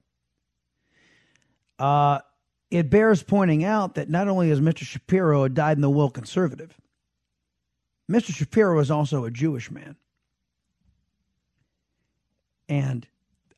Uh, 1.79 2.19
it 2.71 2.89
bears 2.89 3.21
pointing 3.21 3.63
out 3.63 3.95
that 3.95 4.09
not 4.09 4.27
only 4.27 4.49
is 4.49 4.59
Mr. 4.59 4.83
Shapiro 4.83 5.43
a 5.43 5.49
dyed 5.49 5.77
in 5.77 5.81
the 5.81 5.89
wool 5.89 6.09
conservative, 6.09 6.75
Mr. 8.11 8.33
Shapiro 8.33 8.79
is 8.79 8.91
also 8.91 9.25
a 9.25 9.31
Jewish 9.31 9.71
man. 9.71 9.95
And 12.67 13.07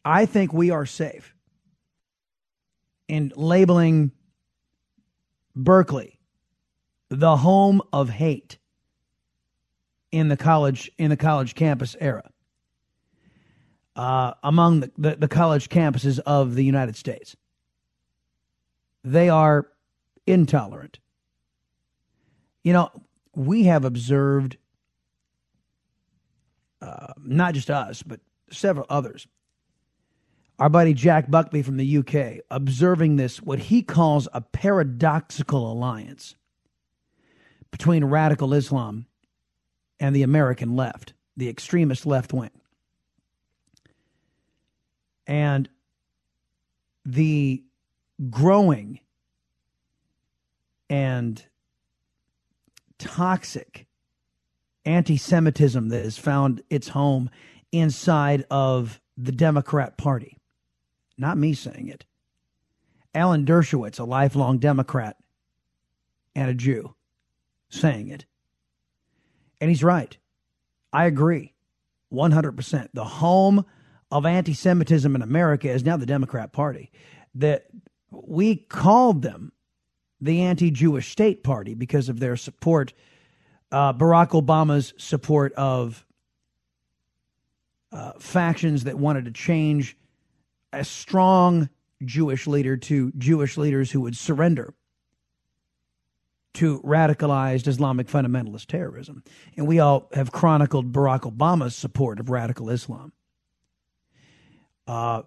I 0.04 0.26
think 0.26 0.54
we 0.54 0.72
are 0.72 0.86
safe 0.86 1.34
in 3.08 3.32
labeling 3.36 4.12
Berkeley 5.56 6.20
the 7.10 7.38
home 7.38 7.82
of 7.94 8.10
hate 8.10 8.58
in 10.12 10.28
the 10.28 10.38
college 10.38 10.92
in 10.98 11.10
the 11.10 11.18
college 11.18 11.56
campus 11.56 11.96
era 12.00 12.30
uh, 13.96 14.34
among 14.44 14.82
the, 14.82 14.92
the, 14.98 15.16
the 15.16 15.28
college 15.28 15.70
campuses 15.70 16.20
of 16.20 16.56
the 16.56 16.64
United 16.64 16.96
States. 16.96 17.36
They 19.06 19.30
are 19.30 19.68
intolerant. 20.26 20.98
You 22.64 22.74
know, 22.74 22.90
we 23.36 23.66
have 23.66 23.86
observed, 23.86 24.58
uh, 26.82 27.14
not 27.20 27.54
just 27.54 27.70
us, 27.70 28.02
but 28.02 28.20
several 28.50 28.88
others. 28.90 29.28
Our 30.58 30.70
buddy 30.70 30.96
Jack 30.96 31.30
Buckby 31.30 31.64
from 31.64 31.78
the 31.78 31.98
UK 31.98 32.44
observing 32.50 33.18
this, 33.18 33.42
what 33.42 33.60
he 33.60 33.84
calls 33.84 34.28
a 34.34 34.42
paradoxical 34.42 35.72
alliance 35.72 36.36
between 37.70 38.06
radical 38.06 38.56
Islam 38.56 39.06
and 40.00 40.16
the 40.16 40.24
American 40.24 40.76
left, 40.76 41.14
the 41.38 41.48
extremist 41.48 42.08
left 42.08 42.34
wing. 42.34 42.50
And 45.28 45.70
the 47.06 47.64
growing 48.30 49.00
and 50.90 51.44
toxic 52.98 53.88
anti 54.86 55.18
Semitism 55.18 55.90
that 55.90 56.04
has 56.04 56.18
found 56.18 56.62
its 56.70 56.90
home 56.90 57.30
inside 57.72 58.46
of 58.50 59.02
the 59.18 59.32
Democrat 59.32 59.98
Party. 59.98 60.38
Not 61.18 61.38
me 61.38 61.54
saying 61.54 61.88
it. 61.88 62.06
Alan 63.14 63.46
Dershowitz, 63.46 64.00
a 64.00 64.04
lifelong 64.04 64.60
Democrat 64.60 65.18
and 66.36 66.50
a 66.50 66.54
Jew, 66.54 66.96
saying 67.70 68.10
it. 68.10 68.26
And 69.62 69.70
he's 69.70 69.84
right. 69.84 70.18
I 70.92 71.06
agree 71.06 71.54
100%. 72.12 72.90
The 72.94 73.06
home 73.06 73.66
of 74.12 74.26
anti 74.26 74.54
Semitism 74.54 75.16
in 75.16 75.22
America 75.22 75.70
is 75.70 75.84
now 75.84 75.98
the 75.98 76.06
Democrat 76.06 76.54
Party. 76.54 76.92
That 77.34 77.66
we 78.24 78.56
called 78.56 79.22
them 79.22 79.52
the 80.22 80.42
anti 80.42 80.72
Jewish 80.72 81.12
state 81.12 81.44
party 81.44 81.74
because 81.74 82.10
of 82.10 82.20
their 82.20 82.36
support, 82.36 82.94
uh, 83.72 83.94
Barack 83.94 84.30
Obama's 84.30 84.94
support 84.98 85.54
of 85.54 86.06
uh, 87.92 88.14
factions 88.20 88.86
that 88.86 88.98
wanted 88.98 89.26
to 89.26 89.32
change 89.32 89.98
a 90.74 90.84
strong 90.84 91.70
Jewish 92.04 92.48
leader 92.48 92.76
to 92.78 93.12
Jewish 93.18 93.58
leaders 93.58 93.92
who 93.92 94.02
would 94.02 94.18
surrender 94.18 94.74
to 96.56 96.80
radicalized 96.82 97.68
Islamic 97.68 98.08
fundamentalist 98.08 98.68
terrorism. 98.68 99.24
And 99.58 99.68
we 99.68 99.80
all 99.80 100.10
have 100.14 100.32
chronicled 100.32 100.92
Barack 100.92 101.22
Obama's 101.22 101.76
support 101.76 102.20
of 102.20 102.30
radical 102.30 102.70
Islam 102.70 103.12
uh, 104.88 105.24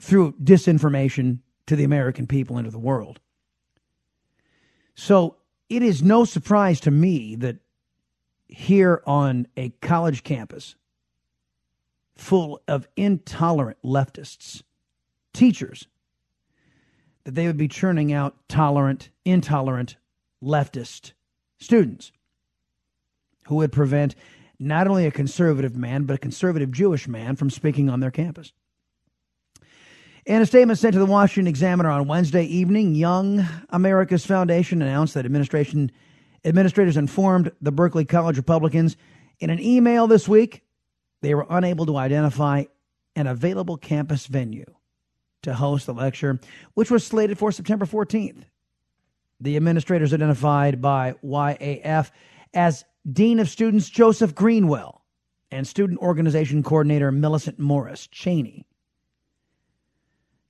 through 0.00 0.32
disinformation 0.32 1.40
to 1.70 1.76
the 1.76 1.84
American 1.84 2.26
people 2.26 2.56
and 2.58 2.64
to 2.64 2.70
the 2.72 2.80
world. 2.80 3.20
So 4.96 5.36
it 5.68 5.84
is 5.84 6.02
no 6.02 6.24
surprise 6.24 6.80
to 6.80 6.90
me 6.90 7.36
that 7.36 7.58
here 8.48 9.04
on 9.06 9.46
a 9.56 9.68
college 9.80 10.24
campus 10.24 10.74
full 12.16 12.60
of 12.66 12.88
intolerant 12.96 13.78
leftists, 13.84 14.64
teachers, 15.32 15.86
that 17.22 17.36
they 17.36 17.46
would 17.46 17.56
be 17.56 17.68
churning 17.68 18.12
out 18.12 18.34
tolerant, 18.48 19.10
intolerant 19.24 19.94
leftist 20.42 21.12
students 21.60 22.10
who 23.46 23.54
would 23.54 23.70
prevent 23.70 24.16
not 24.58 24.88
only 24.88 25.06
a 25.06 25.12
conservative 25.12 25.76
man, 25.76 26.02
but 26.02 26.14
a 26.14 26.18
conservative 26.18 26.72
Jewish 26.72 27.06
man 27.06 27.36
from 27.36 27.48
speaking 27.48 27.88
on 27.88 28.00
their 28.00 28.10
campus. 28.10 28.52
In 30.26 30.42
a 30.42 30.46
statement 30.46 30.78
sent 30.78 30.92
to 30.92 30.98
the 30.98 31.06
Washington 31.06 31.48
Examiner 31.48 31.88
on 31.88 32.06
Wednesday 32.06 32.44
evening, 32.44 32.94
Young 32.94 33.46
America's 33.70 34.26
Foundation 34.26 34.82
announced 34.82 35.14
that 35.14 35.24
administration 35.24 35.90
administrators 36.44 36.98
informed 36.98 37.50
the 37.62 37.72
Berkeley 37.72 38.04
College 38.04 38.36
Republicans 38.36 38.96
in 39.40 39.50
an 39.50 39.60
email 39.60 40.06
this 40.06 40.28
week 40.28 40.62
they 41.22 41.34
were 41.34 41.46
unable 41.50 41.86
to 41.86 41.96
identify 41.96 42.64
an 43.16 43.26
available 43.26 43.76
campus 43.76 44.26
venue 44.26 44.64
to 45.42 45.54
host 45.54 45.86
the 45.86 45.94
lecture, 45.94 46.38
which 46.74 46.90
was 46.90 47.06
slated 47.06 47.38
for 47.38 47.52
September 47.52 47.86
14th. 47.86 48.44
The 49.40 49.56
administrators 49.56 50.12
identified 50.12 50.80
by 50.80 51.14
YAF 51.24 52.10
as 52.52 52.84
Dean 53.10 53.38
of 53.38 53.48
Students 53.48 53.88
Joseph 53.88 54.34
Greenwell 54.34 55.02
and 55.50 55.66
Student 55.66 55.98
Organization 56.00 56.62
Coordinator 56.62 57.10
Millicent 57.10 57.58
Morris 57.58 58.06
Cheney 58.06 58.66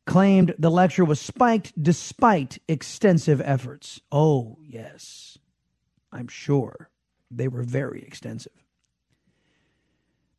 claimed 0.06 0.54
the 0.58 0.70
lecture 0.70 1.04
was 1.04 1.20
spiked 1.20 1.72
despite 1.80 2.58
extensive 2.68 3.40
efforts. 3.44 4.00
Oh, 4.10 4.58
yes, 4.62 5.38
I'm 6.12 6.28
sure 6.28 6.90
they 7.30 7.48
were 7.48 7.62
very 7.62 8.02
extensive. 8.02 8.52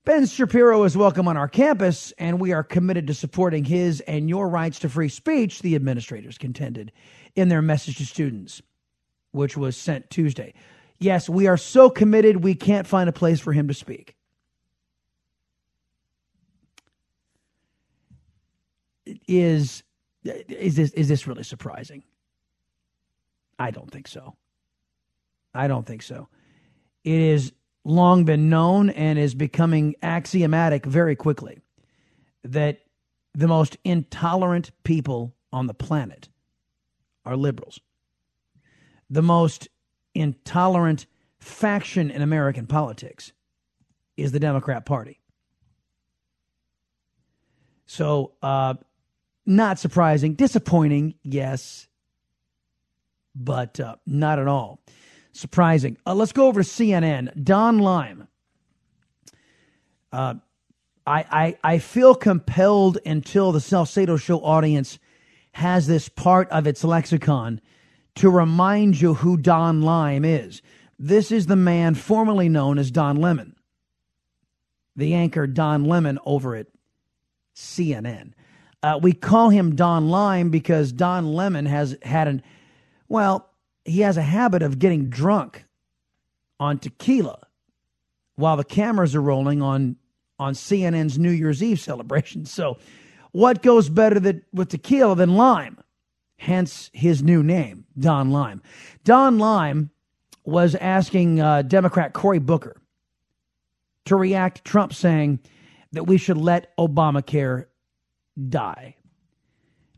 Ben 0.04 0.26
Shapiro 0.26 0.84
is 0.84 0.98
welcome 0.98 1.28
on 1.28 1.38
our 1.38 1.48
campus, 1.48 2.12
and 2.18 2.40
we 2.40 2.54
are 2.54 2.64
committed 2.64 3.06
to 3.08 3.14
supporting 3.14 3.64
his 3.64 4.02
and 4.02 4.28
your 4.28 4.50
rights 4.50 4.80
to 4.80 4.90
free 4.90 5.10
speech, 5.10 5.62
the 5.62 5.76
administrators 5.76 6.40
contended 6.40 6.92
in 7.36 7.50
their 7.50 7.62
message 7.62 7.98
to 7.98 8.06
students, 8.06 8.64
which 9.32 9.56
was 9.56 9.78
sent 9.78 10.10
Tuesday. 10.10 10.56
Yes, 10.98 11.30
we 11.30 11.46
are 11.46 11.58
so 11.58 11.92
committed 11.92 12.44
we 12.44 12.56
can't 12.56 12.88
find 12.88 13.10
a 13.10 13.14
place 13.14 13.40
for 13.40 13.54
him 13.54 13.68
to 13.68 13.76
speak. 13.76 14.16
Is 19.28 19.84
is 20.24 20.76
this 20.76 20.92
is 20.92 21.08
this 21.08 21.28
really 21.28 21.44
surprising? 21.44 22.04
I 23.60 23.72
don't 23.72 23.90
think 23.92 24.08
so. 24.08 24.36
I 25.54 25.68
don't 25.68 25.86
think 25.86 26.02
so. 26.02 26.30
It 27.04 27.32
has 27.32 27.52
long 27.84 28.26
been 28.26 28.50
known 28.50 28.90
and 28.90 29.18
is 29.18 29.36
becoming 29.36 29.96
axiomatic 30.02 30.86
very 30.86 31.16
quickly 31.16 31.60
that 32.44 32.80
the 33.34 33.48
most 33.48 33.78
intolerant 33.84 34.72
people 34.84 35.34
on 35.52 35.68
the 35.68 35.74
planet 35.74 36.30
are 37.26 37.36
liberals. 37.36 37.80
The 39.10 39.22
most 39.22 39.68
intolerant 40.14 41.06
faction 41.40 42.12
in 42.12 42.22
American 42.22 42.68
politics 42.68 43.32
is 44.18 44.32
the 44.32 44.40
Democrat 44.40 44.86
Party. 44.86 45.20
So, 47.86 48.34
uh, 48.42 48.76
not 49.56 49.80
surprising, 49.80 50.34
disappointing, 50.34 51.16
yes, 51.24 51.88
but 53.36 53.80
uh, 53.80 53.96
not 54.06 54.40
at 54.40 54.48
all 54.48 54.80
surprising. 55.34 55.98
Uh, 56.06 56.16
let's 56.16 56.34
go 56.34 56.48
over 56.48 56.64
to 56.64 56.68
CNN. 56.68 57.44
Don 57.44 57.80
Limb. 57.80 58.28
Uh, 60.12 60.36
I, 61.08 61.26
I, 61.32 61.58
I 61.64 61.80
feel 61.80 62.16
compelled 62.16 62.98
until 63.06 63.52
the 63.52 63.62
Salcedo 63.62 64.18
Show 64.18 64.40
audience 64.40 65.00
has 65.54 65.88
this 65.88 66.10
part 66.10 66.50
of 66.50 66.68
its 66.68 66.84
lexicon 66.84 67.62
to 68.16 68.30
remind 68.30 69.00
you 69.00 69.16
who 69.16 69.38
Don 69.38 69.82
Limb 69.82 70.26
is. 70.26 70.62
This 71.00 71.32
is 71.32 71.48
the 71.48 71.56
man 71.56 71.96
formerly 71.96 72.50
known 72.50 72.78
as 72.78 72.92
Don 72.92 73.18
Lemon, 73.18 73.56
the 74.96 75.14
anchor 75.14 75.48
Don 75.48 75.86
Lemon 75.86 76.20
over 76.26 76.56
at 76.56 76.68
CNN. 77.56 78.34
Uh, 78.84 79.00
we 79.02 79.14
call 79.14 79.50
him 79.50 79.76
Don 79.76 80.10
Lime 80.10 80.50
because 80.50 80.92
Don 80.92 81.34
Lemon 81.34 81.66
has 81.66 81.96
had 82.02 82.28
an, 82.28 82.42
well, 83.08 83.50
he 83.86 84.02
has 84.02 84.18
a 84.18 84.22
habit 84.22 84.64
of 84.64 84.80
getting 84.80 85.10
drunk 85.10 85.66
on 86.60 86.80
tequila 86.80 87.48
while 88.36 88.58
the 88.58 88.64
cameras 88.64 89.16
are 89.16 89.22
rolling 89.22 89.62
on 89.62 89.98
on 90.40 90.54
CNN's 90.54 91.20
New 91.20 91.30
Year's 91.30 91.62
Eve 91.62 91.80
celebration. 91.90 92.46
So, 92.46 92.78
what 93.32 93.62
goes 93.62 93.88
better 93.88 94.20
than, 94.20 94.42
with 94.52 94.70
tequila 94.70 95.16
than 95.16 95.36
lime? 95.36 95.78
Hence 96.38 96.90
his 96.92 97.22
new 97.22 97.44
name, 97.44 97.86
Don 97.98 98.32
Lime. 98.32 98.64
Don 99.04 99.38
Lime 99.38 99.92
was 100.44 100.74
asking 100.76 101.40
uh, 101.40 101.62
Democrat 101.62 102.14
Cory 102.14 102.40
Booker 102.40 102.82
to 104.06 104.16
react 104.16 104.58
to 104.58 104.64
Trump 104.64 104.92
saying 104.94 105.40
that 105.92 106.08
we 106.08 106.18
should 106.18 106.38
let 106.38 106.76
Obamacare 106.78 107.68
die. 108.50 108.96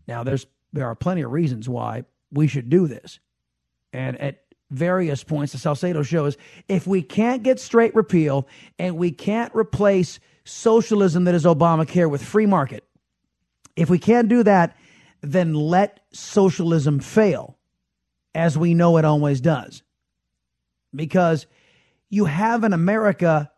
Now, 0.07 0.23
there's 0.23 0.45
there 0.71 0.87
are 0.87 0.95
plenty 0.95 1.21
of 1.21 1.31
reasons 1.31 1.69
why 1.69 2.03
we 2.31 2.47
should 2.47 2.69
do 2.69 2.87
this, 2.87 3.19
and 3.91 4.19
at 4.19 4.43
various 4.73 5.23
points, 5.23 5.51
the 5.51 5.59
Salcedo 5.59 6.03
show 6.03 6.25
is 6.25 6.37
if 6.67 6.87
we 6.87 7.01
can't 7.01 7.43
get 7.43 7.59
straight 7.59 7.93
repeal 7.95 8.47
and 8.79 8.97
we 8.97 9.11
can't 9.11 9.53
replace 9.55 10.19
socialism 10.45 11.25
that 11.25 11.35
is 11.35 11.45
Obamacare 11.45 12.09
with 12.09 12.23
free 12.23 12.47
market, 12.47 12.83
if 13.75 13.89
we 13.89 13.99
can't 13.99 14.27
do 14.29 14.43
that, 14.43 14.75
then 15.21 15.53
let 15.53 16.01
socialism 16.11 16.99
fail, 16.99 17.57
as 18.35 18.57
we 18.57 18.73
know 18.73 18.97
it 18.97 19.05
always 19.05 19.41
does. 19.41 19.83
Because 20.93 21.45
you 22.09 22.25
have 22.25 22.63
an 22.63 22.73
America 22.73 23.51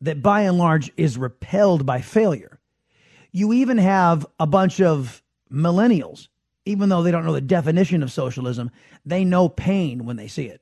that 0.00 0.22
by 0.22 0.42
and 0.42 0.58
large 0.58 0.90
is 0.96 1.16
repelled 1.16 1.86
by 1.86 2.00
failure. 2.00 2.58
You 3.32 3.52
even 3.54 3.78
have 3.78 4.26
a 4.38 4.46
bunch 4.46 4.80
of 4.80 5.22
millennials, 5.50 6.28
even 6.64 6.88
though 6.88 7.02
they 7.02 7.10
don't 7.10 7.24
know 7.24 7.32
the 7.32 7.40
definition 7.40 8.02
of 8.02 8.12
socialism, 8.12 8.70
they 9.04 9.24
know 9.24 9.48
pain 9.48 10.04
when 10.04 10.16
they 10.16 10.28
see 10.28 10.46
it. 10.46 10.60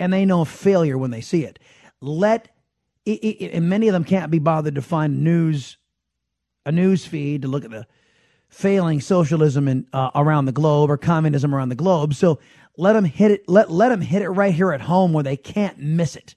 And 0.00 0.12
they 0.12 0.24
know 0.24 0.44
failure 0.44 0.98
when 0.98 1.10
they 1.10 1.20
see 1.20 1.44
it. 1.44 1.58
Let 2.00 2.48
it, 3.04 3.22
it, 3.22 3.52
and 3.52 3.68
many 3.68 3.88
of 3.88 3.92
them 3.92 4.04
can't 4.04 4.30
be 4.30 4.38
bothered 4.38 4.74
to 4.74 4.82
find 4.82 5.22
news 5.22 5.76
a 6.66 6.72
news 6.72 7.04
feed 7.04 7.42
to 7.42 7.48
look 7.48 7.64
at 7.64 7.70
the 7.70 7.86
failing 8.48 9.00
socialism 9.00 9.68
in, 9.68 9.86
uh, 9.92 10.10
around 10.14 10.46
the 10.46 10.52
globe 10.52 10.90
or 10.90 10.96
communism 10.96 11.54
around 11.54 11.68
the 11.68 11.74
globe. 11.74 12.14
So 12.14 12.38
let 12.78 12.94
them 12.94 13.04
hit 13.04 13.30
it. 13.30 13.48
Let 13.48 13.70
let 13.70 13.90
them 13.90 14.00
hit 14.00 14.22
it 14.22 14.30
right 14.30 14.54
here 14.54 14.72
at 14.72 14.80
home 14.80 15.12
where 15.12 15.24
they 15.24 15.36
can't 15.36 15.78
miss 15.78 16.16
it 16.16 16.34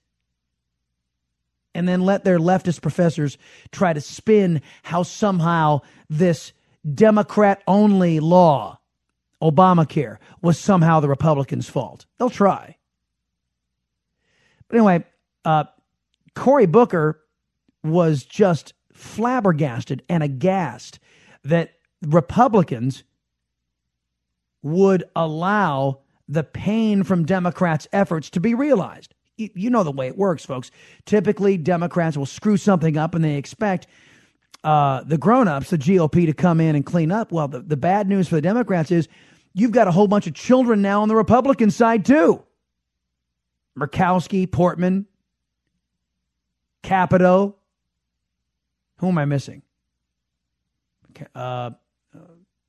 and 1.77 1.88
then 1.88 2.01
let 2.01 2.24
their 2.24 2.39
leftist 2.39 2.81
professors 2.81 3.38
try 3.72 3.93
to 3.93 4.01
spin 4.01 4.63
how 4.81 5.03
somehow 5.03 5.79
this 6.10 6.51
Democrat 6.91 7.62
only 7.67 8.19
law, 8.19 8.79
Obamacare, 9.43 10.17
was 10.41 10.57
somehow 10.57 11.00
the 11.00 11.07
Republicans' 11.07 11.69
fault. 11.69 12.07
They'll 12.17 12.31
try. 12.31 12.77
But 14.67 14.77
anyway, 14.77 15.05
uh, 15.46 15.65
Cory 16.34 16.65
Booker 16.65 17.22
was 17.84 18.25
just 18.25 18.74
flabbergasted 18.91 20.01
and 20.10 20.24
aghast 20.24 20.98
that 21.43 21.75
Republicans 22.01 23.03
would 24.63 25.03
allow 25.15 26.00
the 26.27 26.43
pain 26.43 27.03
from 27.03 27.24
Democrats' 27.24 27.88
efforts 27.93 28.31
to 28.31 28.39
be 28.39 28.55
realized 28.55 29.13
you 29.38 29.70
know 29.70 29.84
the 29.84 29.91
way 29.91 30.08
it 30.08 30.17
works, 30.17 30.44
folks. 30.44 30.72
Typically, 31.06 31.58
Democrats 31.58 32.17
will 32.17 32.25
screw 32.25 32.58
something 32.58 32.98
up 32.98 33.15
and 33.15 33.24
they 33.24 33.36
expect 33.36 33.88
uh, 34.63 35.03
the 35.03 35.17
grown-ups, 35.17 35.70
the 35.70 35.77
GOP, 35.77 36.25
to 36.25 36.34
come 36.34 36.60
in 36.60 36.75
and 36.75 36.86
clean 36.86 37.12
up. 37.12 37.32
Well, 37.32 37.48
the, 37.48 37.60
the 37.60 37.77
bad 37.77 38.10
news 38.10 38.27
for 38.27 38.36
the 38.36 38.41
Democrats 38.41 38.91
is 38.91 39.08
you've 39.53 39.72
got 39.72 39.88
a 39.88 39.91
whole 39.91 40.08
bunch 40.08 40.27
of 40.27 40.34
children 40.34 40.82
now 40.82 41.01
on 41.01 41.08
the 41.08 41.15
Republican 41.15 41.72
side, 41.72 42.03
too. 42.03 42.44
Murkowski, 43.77 44.51
Portman, 44.51 45.06
Capito. 46.84 47.56
Who 48.98 49.10
am 49.10 49.17
I 49.20 49.25
missing? 49.25 49.62
Uh, 51.36 51.38
uh, 51.39 51.72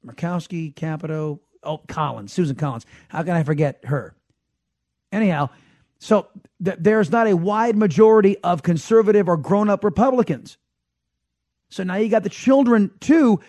Murkowski, 0.07 0.77
Capito. 0.77 1.41
Oh, 1.63 1.79
Collins, 1.89 2.33
Susan 2.33 2.55
Collins. 2.55 2.87
How 3.09 3.23
can 3.23 3.35
I 3.35 3.43
forget 3.43 3.81
her? 3.85 4.15
Anyhow, 5.11 5.49
so 5.99 6.29
th- 6.65 6.79
there's 6.81 7.11
not 7.11 7.27
a 7.27 7.37
wide 7.37 7.77
majority 7.77 8.39
of 8.39 8.63
conservative 8.63 9.29
or 9.29 9.37
grown 9.37 9.69
up 9.69 9.85
Republicans. 9.85 10.59
So 11.71 11.83
now 11.83 11.97
you 11.97 12.09
got 12.09 12.23
the 12.23 12.29
children 12.29 12.91
too 13.01 13.41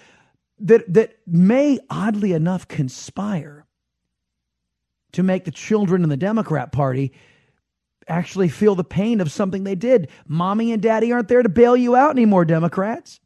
that 0.60 0.94
that 0.94 1.18
may 1.26 1.80
oddly 1.90 2.34
enough 2.34 2.68
conspire 2.68 3.66
to 5.14 5.24
make 5.24 5.46
the 5.46 5.52
children 5.52 6.04
in 6.04 6.10
the 6.10 6.18
Democrat 6.18 6.72
Party 6.72 7.14
actually 8.08 8.50
feel 8.50 8.76
the 8.76 8.84
pain 8.84 9.22
of 9.22 9.32
something 9.32 9.64
they 9.64 9.76
did. 9.76 10.10
Mommy 10.28 10.72
and 10.72 10.82
daddy 10.82 11.12
aren't 11.12 11.28
there 11.28 11.44
to 11.44 11.50
bail 11.50 11.78
you 11.78 11.96
out 11.96 12.12
anymore, 12.12 12.44
Democrats. 12.44 13.20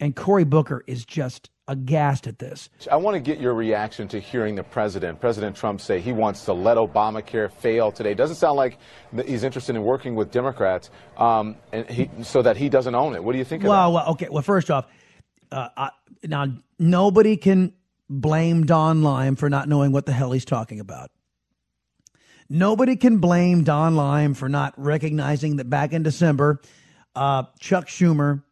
And 0.00 0.16
Cory 0.16 0.44
Booker 0.44 0.82
is 0.86 1.04
just 1.04 1.50
aghast 1.70 2.26
at 2.26 2.40
this. 2.40 2.68
I 2.90 2.96
want 2.96 3.14
to 3.14 3.20
get 3.20 3.40
your 3.40 3.54
reaction 3.54 4.08
to 4.08 4.18
hearing 4.18 4.56
the 4.56 4.64
president, 4.64 5.20
President 5.20 5.54
Trump, 5.56 5.80
say 5.80 6.00
he 6.00 6.12
wants 6.12 6.44
to 6.46 6.52
let 6.52 6.76
Obamacare 6.76 7.50
fail 7.50 7.92
today. 7.92 8.12
Doesn't 8.12 8.36
sound 8.36 8.56
like 8.56 8.76
he's 9.24 9.44
interested 9.44 9.76
in 9.76 9.82
working 9.82 10.16
with 10.16 10.32
Democrats, 10.32 10.90
um, 11.16 11.56
and 11.72 11.88
he, 11.88 12.10
so 12.22 12.42
that 12.42 12.56
he 12.56 12.68
doesn't 12.68 12.94
own 12.94 13.14
it. 13.14 13.22
What 13.22 13.32
do 13.32 13.38
you 13.38 13.44
think? 13.44 13.62
Well, 13.62 13.92
well 13.92 14.08
okay. 14.10 14.28
Well, 14.28 14.42
first 14.42 14.70
off, 14.70 14.86
uh, 15.52 15.68
I, 15.76 15.90
now 16.24 16.46
nobody 16.78 17.36
can 17.36 17.72
blame 18.08 18.66
Don 18.66 19.04
Lim 19.04 19.36
for 19.36 19.48
not 19.48 19.68
knowing 19.68 19.92
what 19.92 20.06
the 20.06 20.12
hell 20.12 20.32
he's 20.32 20.44
talking 20.44 20.80
about. 20.80 21.12
Nobody 22.48 22.96
can 22.96 23.18
blame 23.18 23.62
Don 23.62 23.94
Lim 23.94 24.34
for 24.34 24.48
not 24.48 24.74
recognizing 24.76 25.56
that 25.56 25.70
back 25.70 25.92
in 25.92 26.02
December, 26.02 26.60
uh, 27.14 27.44
Chuck 27.60 27.86
Schumer 27.86 28.42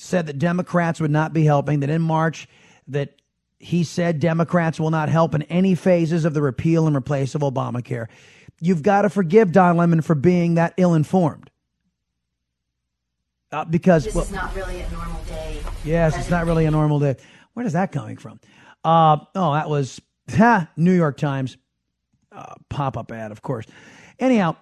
said 0.00 0.26
that 0.28 0.38
Democrats 0.38 0.98
would 0.98 1.10
not 1.10 1.34
be 1.34 1.44
helping, 1.44 1.80
that 1.80 1.90
in 1.90 2.00
March, 2.00 2.48
that 2.88 3.20
he 3.58 3.84
said 3.84 4.18
Democrats 4.18 4.80
will 4.80 4.90
not 4.90 5.10
help 5.10 5.34
in 5.34 5.42
any 5.42 5.74
phases 5.74 6.24
of 6.24 6.32
the 6.32 6.40
repeal 6.40 6.86
and 6.86 6.96
replace 6.96 7.34
of 7.34 7.42
Obamacare. 7.42 8.06
You've 8.60 8.82
got 8.82 9.02
to 9.02 9.10
forgive 9.10 9.52
Don 9.52 9.76
Lemon 9.76 10.00
for 10.00 10.14
being 10.14 10.54
that 10.54 10.72
ill 10.78 10.94
informed. 10.94 11.50
Uh, 13.52 13.66
because 13.66 14.04
this 14.04 14.14
well, 14.14 14.24
is 14.24 14.30
not 14.30 14.54
really 14.54 14.80
a 14.80 14.90
normal 14.90 15.22
day. 15.24 15.60
Yes, 15.84 16.16
it's 16.16 16.30
not 16.30 16.46
really 16.46 16.64
a 16.64 16.70
normal 16.70 16.98
day. 16.98 17.16
Where 17.52 17.66
is 17.66 17.74
that 17.74 17.92
coming 17.92 18.16
from? 18.16 18.40
Uh, 18.82 19.18
oh, 19.34 19.52
that 19.52 19.68
was 19.68 20.00
ha, 20.30 20.70
New 20.76 20.94
York 20.94 21.18
Times 21.18 21.58
uh, 22.32 22.54
pop 22.70 22.96
up 22.96 23.12
ad, 23.12 23.32
of 23.32 23.42
course. 23.42 23.66
Anyhow, 24.18 24.56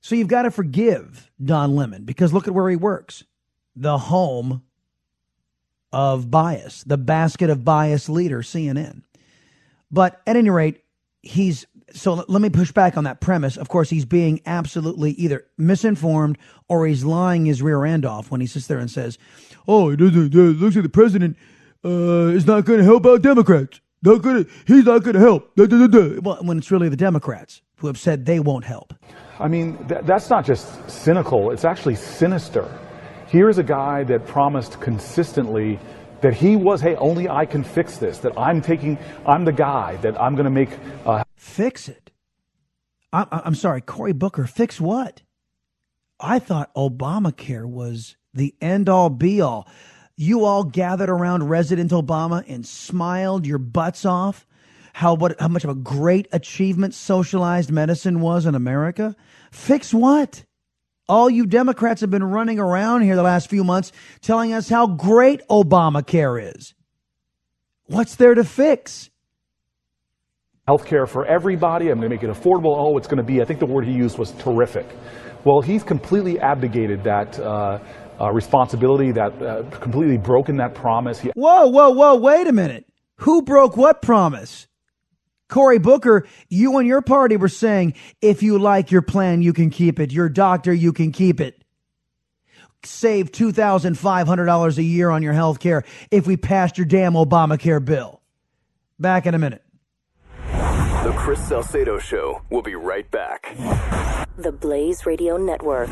so 0.00 0.14
you've 0.14 0.28
got 0.28 0.42
to 0.42 0.50
forgive 0.50 1.30
Don 1.42 1.76
Lemon 1.76 2.04
because 2.04 2.32
look 2.32 2.48
at 2.48 2.54
where 2.54 2.68
he 2.68 2.76
works 2.76 3.24
the 3.76 3.98
home 3.98 4.62
of 5.92 6.30
bias, 6.30 6.84
the 6.84 6.96
basket 6.96 7.50
of 7.50 7.64
bias 7.64 8.08
leader, 8.08 8.42
CNN. 8.42 9.02
But 9.90 10.20
at 10.26 10.36
any 10.36 10.50
rate, 10.50 10.82
he's 11.22 11.66
so 11.92 12.24
let 12.28 12.40
me 12.40 12.50
push 12.50 12.70
back 12.70 12.96
on 12.96 13.04
that 13.04 13.20
premise. 13.20 13.56
Of 13.56 13.68
course, 13.68 13.90
he's 13.90 14.04
being 14.04 14.40
absolutely 14.46 15.10
either 15.12 15.46
misinformed 15.58 16.38
or 16.68 16.86
he's 16.86 17.04
lying 17.04 17.46
his 17.46 17.62
rear 17.62 17.84
end 17.84 18.06
off 18.06 18.30
when 18.30 18.40
he 18.40 18.46
sits 18.46 18.68
there 18.68 18.78
and 18.78 18.90
says, 18.90 19.18
"Oh, 19.66 19.90
it, 19.90 20.00
it 20.00 20.12
looks 20.12 20.76
like 20.76 20.84
the 20.84 20.88
president 20.88 21.36
uh, 21.84 22.28
is 22.28 22.46
not 22.46 22.64
going 22.64 22.78
to 22.78 22.84
help 22.84 23.06
out 23.06 23.22
Democrats. 23.22 23.80
Not 24.02 24.22
gonna, 24.22 24.46
he's 24.66 24.84
not 24.84 25.02
going 25.02 25.14
to 25.14 25.20
help." 25.20 25.50
Well, 26.20 26.38
when 26.42 26.58
it's 26.58 26.70
really 26.70 26.88
the 26.88 26.96
Democrats 26.96 27.60
who 27.76 27.88
have 27.88 27.98
said 27.98 28.24
they 28.24 28.38
won't 28.38 28.64
help. 28.64 28.94
I 29.40 29.48
mean, 29.48 29.76
th- 29.88 30.02
that's 30.04 30.28
not 30.28 30.44
just 30.44 30.90
cynical, 30.90 31.50
it's 31.50 31.64
actually 31.64 31.96
sinister. 31.96 32.70
Here's 33.26 33.58
a 33.58 33.62
guy 33.62 34.04
that 34.04 34.26
promised 34.26 34.80
consistently 34.80 35.78
that 36.20 36.34
he 36.34 36.56
was, 36.56 36.80
hey, 36.82 36.96
only 36.96 37.28
I 37.28 37.46
can 37.46 37.64
fix 37.64 37.96
this, 37.96 38.18
that 38.18 38.38
I'm 38.38 38.60
taking, 38.60 38.98
I'm 39.24 39.44
the 39.44 39.52
guy, 39.52 39.96
that 39.96 40.20
I'm 40.20 40.34
going 40.34 40.44
to 40.44 40.50
make. 40.50 40.70
Uh... 41.06 41.24
Fix 41.36 41.88
it? 41.88 42.10
I- 43.12 43.26
I'm 43.30 43.54
sorry, 43.54 43.80
Cory 43.80 44.12
Booker, 44.12 44.46
fix 44.46 44.80
what? 44.80 45.22
I 46.20 46.38
thought 46.38 46.74
Obamacare 46.74 47.64
was 47.64 48.16
the 48.34 48.54
end 48.60 48.88
all 48.88 49.08
be 49.08 49.40
all. 49.40 49.66
You 50.16 50.44
all 50.44 50.64
gathered 50.64 51.08
around 51.08 51.48
Resident 51.48 51.92
Obama 51.92 52.44
and 52.46 52.66
smiled 52.66 53.46
your 53.46 53.58
butts 53.58 54.04
off 54.04 54.46
how 55.00 55.14
what 55.14 55.40
how 55.40 55.48
much 55.48 55.64
of 55.64 55.70
a 55.70 55.74
great 55.74 56.28
achievement 56.30 56.92
socialized 56.92 57.70
medicine 57.70 58.20
was 58.20 58.44
in 58.44 58.54
America. 58.54 59.16
Fix 59.50 59.94
what? 59.94 60.44
All 61.08 61.30
you 61.30 61.46
Democrats 61.46 62.02
have 62.02 62.10
been 62.10 62.22
running 62.22 62.58
around 62.58 63.00
here 63.02 63.16
the 63.16 63.22
last 63.22 63.48
few 63.48 63.64
months 63.64 63.92
telling 64.20 64.52
us 64.52 64.68
how 64.68 64.86
great 64.86 65.40
Obamacare 65.48 66.54
is. 66.54 66.74
What's 67.86 68.16
there 68.16 68.34
to 68.34 68.44
fix? 68.44 69.08
Health 70.68 70.84
care 70.84 71.06
for 71.06 71.24
everybody. 71.24 71.88
I'm 71.88 71.98
going 71.98 72.10
to 72.10 72.14
make 72.14 72.22
it 72.22 72.30
affordable. 72.30 72.76
Oh, 72.76 72.96
it's 72.98 73.08
going 73.08 73.16
to 73.16 73.24
be, 73.24 73.40
I 73.40 73.44
think 73.46 73.58
the 73.58 73.66
word 73.66 73.86
he 73.86 73.92
used 73.92 74.18
was 74.18 74.32
terrific. 74.32 74.86
Well, 75.44 75.62
he's 75.62 75.82
completely 75.82 76.38
abdicated 76.38 77.02
that 77.04 77.40
uh, 77.40 77.80
uh, 78.20 78.30
responsibility, 78.30 79.10
that 79.12 79.32
uh, 79.42 79.62
completely 79.70 80.18
broken 80.18 80.58
that 80.58 80.74
promise. 80.74 81.18
He- 81.18 81.32
whoa, 81.34 81.66
whoa, 81.66 81.90
whoa, 81.90 82.14
wait 82.16 82.46
a 82.46 82.52
minute. 82.52 82.86
Who 83.16 83.42
broke 83.42 83.76
what 83.76 84.02
promise? 84.02 84.68
Cory 85.50 85.78
Booker, 85.78 86.26
you 86.48 86.78
and 86.78 86.86
your 86.86 87.02
party 87.02 87.36
were 87.36 87.48
saying 87.48 87.94
if 88.22 88.42
you 88.42 88.58
like 88.58 88.90
your 88.90 89.02
plan, 89.02 89.42
you 89.42 89.52
can 89.52 89.70
keep 89.70 90.00
it. 90.00 90.12
Your 90.12 90.28
doctor, 90.28 90.72
you 90.72 90.92
can 90.92 91.12
keep 91.12 91.40
it. 91.40 91.62
Save 92.82 93.30
$2,500 93.32 94.78
a 94.78 94.82
year 94.82 95.10
on 95.10 95.22
your 95.22 95.34
health 95.34 95.60
care 95.60 95.84
if 96.10 96.26
we 96.26 96.36
passed 96.36 96.78
your 96.78 96.86
damn 96.86 97.12
Obamacare 97.12 97.84
bill. 97.84 98.22
Back 98.98 99.26
in 99.26 99.34
a 99.34 99.38
minute. 99.38 99.62
The 100.46 101.14
Chris 101.16 101.46
Salcedo 101.46 101.98
Show 101.98 102.42
will 102.50 102.62
be 102.62 102.74
right 102.74 103.10
back. 103.10 103.56
The 104.38 104.52
Blaze 104.52 105.04
Radio 105.04 105.36
Network. 105.36 105.90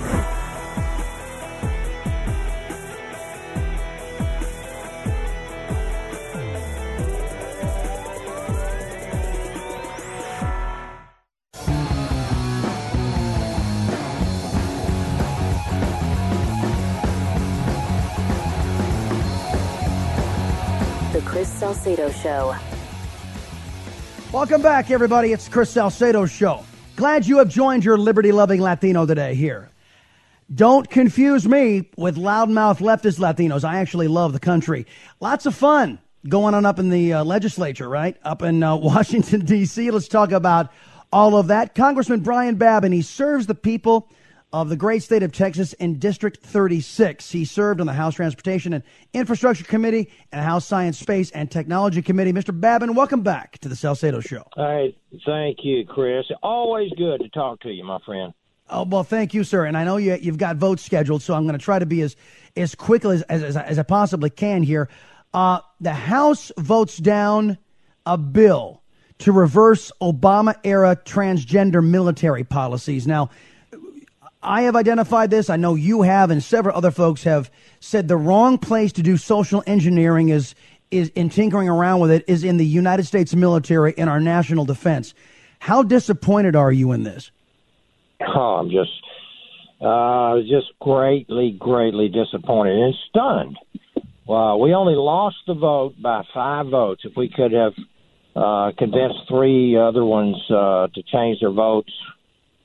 Chris 21.28 21.52
Salcedo 21.52 22.10
Show. 22.10 22.56
Welcome 24.32 24.62
back, 24.62 24.90
everybody. 24.90 25.32
It's 25.32 25.46
Chris 25.46 25.68
Salcedo 25.68 26.24
Show. 26.24 26.64
Glad 26.96 27.26
you 27.26 27.36
have 27.36 27.50
joined 27.50 27.84
your 27.84 27.98
liberty 27.98 28.32
loving 28.32 28.62
Latino 28.62 29.04
today 29.04 29.34
here. 29.34 29.68
Don't 30.54 30.88
confuse 30.88 31.46
me 31.46 31.90
with 31.98 32.16
loudmouth 32.16 32.78
leftist 32.78 33.18
Latinos. 33.18 33.62
I 33.62 33.78
actually 33.78 34.08
love 34.08 34.32
the 34.32 34.40
country. 34.40 34.86
Lots 35.20 35.44
of 35.44 35.54
fun 35.54 35.98
going 36.26 36.54
on 36.54 36.64
up 36.64 36.78
in 36.78 36.88
the 36.88 37.12
uh, 37.12 37.24
legislature, 37.24 37.90
right? 37.90 38.16
Up 38.22 38.40
in 38.40 38.62
uh, 38.62 38.76
Washington, 38.76 39.44
D.C. 39.44 39.90
Let's 39.90 40.08
talk 40.08 40.32
about 40.32 40.72
all 41.12 41.36
of 41.36 41.48
that. 41.48 41.74
Congressman 41.74 42.20
Brian 42.20 42.54
Babin, 42.54 42.90
he 42.90 43.02
serves 43.02 43.46
the 43.46 43.54
people 43.54 44.08
of 44.52 44.68
the 44.70 44.76
great 44.76 45.02
state 45.02 45.22
of 45.22 45.32
Texas 45.32 45.74
in 45.74 45.98
District 45.98 46.38
36. 46.42 47.30
He 47.30 47.44
served 47.44 47.80
on 47.80 47.86
the 47.86 47.92
House 47.92 48.14
Transportation 48.14 48.72
and 48.72 48.82
Infrastructure 49.12 49.64
Committee 49.64 50.10
and 50.32 50.42
House 50.42 50.64
Science, 50.64 50.98
Space, 50.98 51.30
and 51.32 51.50
Technology 51.50 52.00
Committee. 52.00 52.32
Mr. 52.32 52.58
Babin, 52.58 52.94
welcome 52.94 53.22
back 53.22 53.58
to 53.58 53.68
the 53.68 53.76
Salcedo 53.76 54.20
Show. 54.20 54.44
Hey, 54.56 54.96
thank 55.26 55.58
you, 55.62 55.84
Chris. 55.84 56.24
Always 56.42 56.90
good 56.96 57.20
to 57.20 57.28
talk 57.28 57.60
to 57.60 57.70
you, 57.70 57.84
my 57.84 57.98
friend. 58.06 58.32
Oh, 58.70 58.84
well, 58.84 59.04
thank 59.04 59.34
you, 59.34 59.44
sir. 59.44 59.64
And 59.64 59.76
I 59.76 59.84
know 59.84 59.96
you, 59.96 60.16
you've 60.20 60.38
got 60.38 60.56
votes 60.56 60.82
scheduled, 60.82 61.22
so 61.22 61.34
I'm 61.34 61.44
going 61.44 61.58
to 61.58 61.64
try 61.64 61.78
to 61.78 61.86
be 61.86 62.02
as, 62.02 62.16
as 62.56 62.74
quick 62.74 63.04
as, 63.04 63.22
as, 63.22 63.56
as 63.56 63.78
I 63.78 63.82
possibly 63.82 64.30
can 64.30 64.62
here. 64.62 64.88
Uh, 65.34 65.60
the 65.80 65.92
House 65.92 66.52
votes 66.58 66.96
down 66.96 67.58
a 68.06 68.16
bill 68.16 68.82
to 69.18 69.32
reverse 69.32 69.92
Obama 70.00 70.54
era 70.64 70.96
transgender 71.04 71.84
military 71.84 72.44
policies. 72.44 73.06
Now, 73.06 73.30
I 74.42 74.62
have 74.62 74.76
identified 74.76 75.30
this. 75.30 75.50
I 75.50 75.56
know 75.56 75.74
you 75.74 76.02
have, 76.02 76.30
and 76.30 76.42
several 76.42 76.76
other 76.76 76.90
folks 76.90 77.24
have 77.24 77.50
said 77.80 78.06
the 78.06 78.16
wrong 78.16 78.58
place 78.58 78.92
to 78.92 79.02
do 79.02 79.16
social 79.16 79.62
engineering 79.66 80.28
is 80.28 80.54
is 80.90 81.10
in 81.10 81.28
tinkering 81.28 81.68
around 81.68 82.00
with 82.00 82.10
it 82.10 82.24
is 82.26 82.44
in 82.44 82.56
the 82.56 82.64
United 82.64 83.04
States 83.04 83.34
military 83.34 83.92
and 83.98 84.08
our 84.08 84.20
national 84.20 84.64
defense. 84.64 85.12
How 85.58 85.82
disappointed 85.82 86.56
are 86.56 86.72
you 86.72 86.92
in 86.92 87.02
this? 87.02 87.30
Oh, 88.20 88.56
I'm 88.60 88.70
just, 88.70 88.90
uh, 89.82 90.38
just 90.48 90.72
greatly, 90.80 91.54
greatly 91.58 92.08
disappointed 92.08 92.78
and 92.78 92.94
stunned. 93.08 93.58
Well, 94.26 94.60
we 94.60 94.72
only 94.72 94.94
lost 94.94 95.36
the 95.46 95.54
vote 95.54 95.94
by 96.00 96.22
five 96.32 96.68
votes. 96.68 97.02
If 97.04 97.16
we 97.16 97.28
could 97.28 97.52
have 97.52 97.74
uh, 98.34 98.72
convinced 98.78 99.18
three 99.28 99.76
other 99.76 100.04
ones 100.04 100.36
uh, 100.50 100.88
to 100.94 101.02
change 101.02 101.40
their 101.40 101.50
votes, 101.50 101.92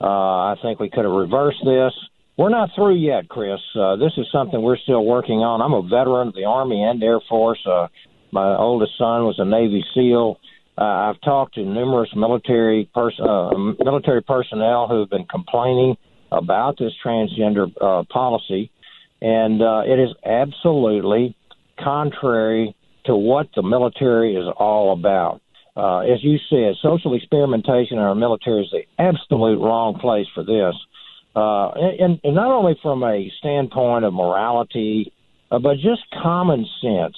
uh, 0.04 0.52
I 0.52 0.56
think 0.62 0.80
we 0.80 0.90
could 0.90 1.06
have 1.06 1.14
reversed 1.14 1.64
this. 1.64 1.94
We're 2.38 2.50
not 2.50 2.70
through 2.76 2.96
yet, 2.96 3.30
Chris. 3.30 3.60
Uh, 3.74 3.96
this 3.96 4.12
is 4.18 4.26
something 4.32 4.62
we're 4.62 4.78
still 4.78 5.06
working 5.06 5.40
on. 5.40 5.62
I'm 5.62 5.74
a 5.74 5.82
veteran 5.82 6.30
of 6.30 6.34
the 6.34 6.46
Army 6.46 6.84
and 6.84 7.02
Air 7.02 7.20
Force. 7.30 7.64
Uh, 7.66 7.88
my 8.32 8.58
oldest 8.58 8.98
son 8.98 9.24
was 9.24 9.36
a 9.38 9.46
Navy 9.46 9.86
SEAL. 9.94 10.40
Uh, 10.78 10.84
I've 10.84 11.22
talked 11.22 11.56
to 11.56 11.64
numerous 11.64 12.10
military 12.16 12.90
pers- 12.94 13.20
uh, 13.20 13.52
military 13.80 14.24
personnel 14.24 14.88
who 14.88 15.02
have 15.02 15.10
been 15.10 15.26
complaining 15.26 15.96
about 16.32 16.78
this 16.80 16.92
transgender 17.06 17.72
uh, 17.80 18.04
policy, 18.12 18.72
and 19.22 19.62
uh, 19.62 19.84
it 19.86 20.00
is 20.00 20.10
absolutely 20.26 21.36
contrary 21.82 22.76
to 23.06 23.16
what 23.16 23.50
the 23.56 23.62
military 23.62 24.36
is 24.36 24.46
all 24.58 24.94
about. 24.94 25.42
Uh, 25.76 26.00
as 26.00 26.24
you 26.24 26.38
said, 26.50 26.76
social 26.82 27.16
experimentation 27.16 27.98
in 27.98 28.04
our 28.04 28.14
military 28.16 28.62
is 28.64 28.72
the 28.72 28.84
absolute 29.02 29.60
wrong 29.60 29.98
place 30.00 30.28
for 30.36 30.44
this. 30.44 30.76
Uh, 31.36 31.70
and, 32.00 32.20
and 32.24 32.36
not 32.36 32.52
only 32.52 32.78
from 32.82 33.04
a 33.04 33.32
standpoint 33.40 34.06
of 34.06 34.14
morality, 34.14 35.12
uh, 35.52 35.58
but 35.58 35.76
just 35.76 36.02
common 36.22 36.66
sense. 36.82 37.16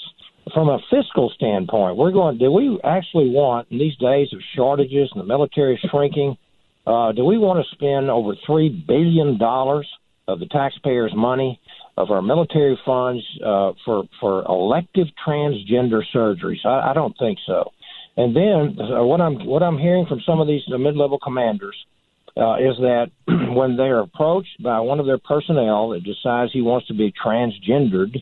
From 0.54 0.70
a 0.70 0.78
fiscal 0.92 1.32
standpoint, 1.36 1.98
we're 1.98 2.12
going. 2.12 2.38
Do 2.38 2.52
we 2.52 2.80
actually 2.84 3.30
want 3.30 3.68
in 3.72 3.80
these 3.80 3.96
days 3.98 4.28
of 4.32 4.40
shortages 4.56 5.10
and 5.12 5.22
the 5.22 5.26
military 5.26 5.80
shrinking? 5.90 6.38
Uh, 6.86 7.14
do 7.14 7.26
we 7.26 7.40
want 7.40 7.66
to 7.66 7.76
spend 7.76 8.12
over 8.12 8.36
three 8.46 8.70
billion 8.70 9.40
dollars 9.40 9.90
of 10.28 10.40
the 10.40 10.46
taxpayers' 10.46 11.14
money 11.16 11.60
of 11.98 12.12
our 12.12 12.22
military 12.22 12.80
funds 12.86 13.24
uh, 13.44 13.72
for 13.84 14.04
for 14.20 14.46
elective 14.46 15.08
transgender 15.28 16.04
surgeries? 16.14 16.64
I, 16.64 16.92
I 16.92 16.94
don't 16.94 17.18
think 17.18 17.40
so. 17.48 17.72
And 18.18 18.36
then 18.36 18.78
uh, 18.80 19.04
what 19.04 19.20
I'm 19.22 19.46
what 19.46 19.62
I'm 19.62 19.78
hearing 19.78 20.06
from 20.06 20.22
some 20.26 20.40
of 20.40 20.48
these 20.48 20.62
uh, 20.74 20.78
mid-level 20.78 21.20
commanders 21.20 21.76
uh, 22.38 22.56
is 22.56 22.78
that 22.80 23.08
when 23.28 23.78
they're 23.78 24.00
approached 24.00 24.62
by 24.64 24.80
one 24.80 25.00
of 25.00 25.06
their 25.06 25.18
personnel 25.18 25.90
that 25.90 26.04
decides 26.04 26.52
he 26.54 26.62
wants 26.62 26.88
to 26.88 26.94
be 26.94 27.14
transgendered, 27.14 28.22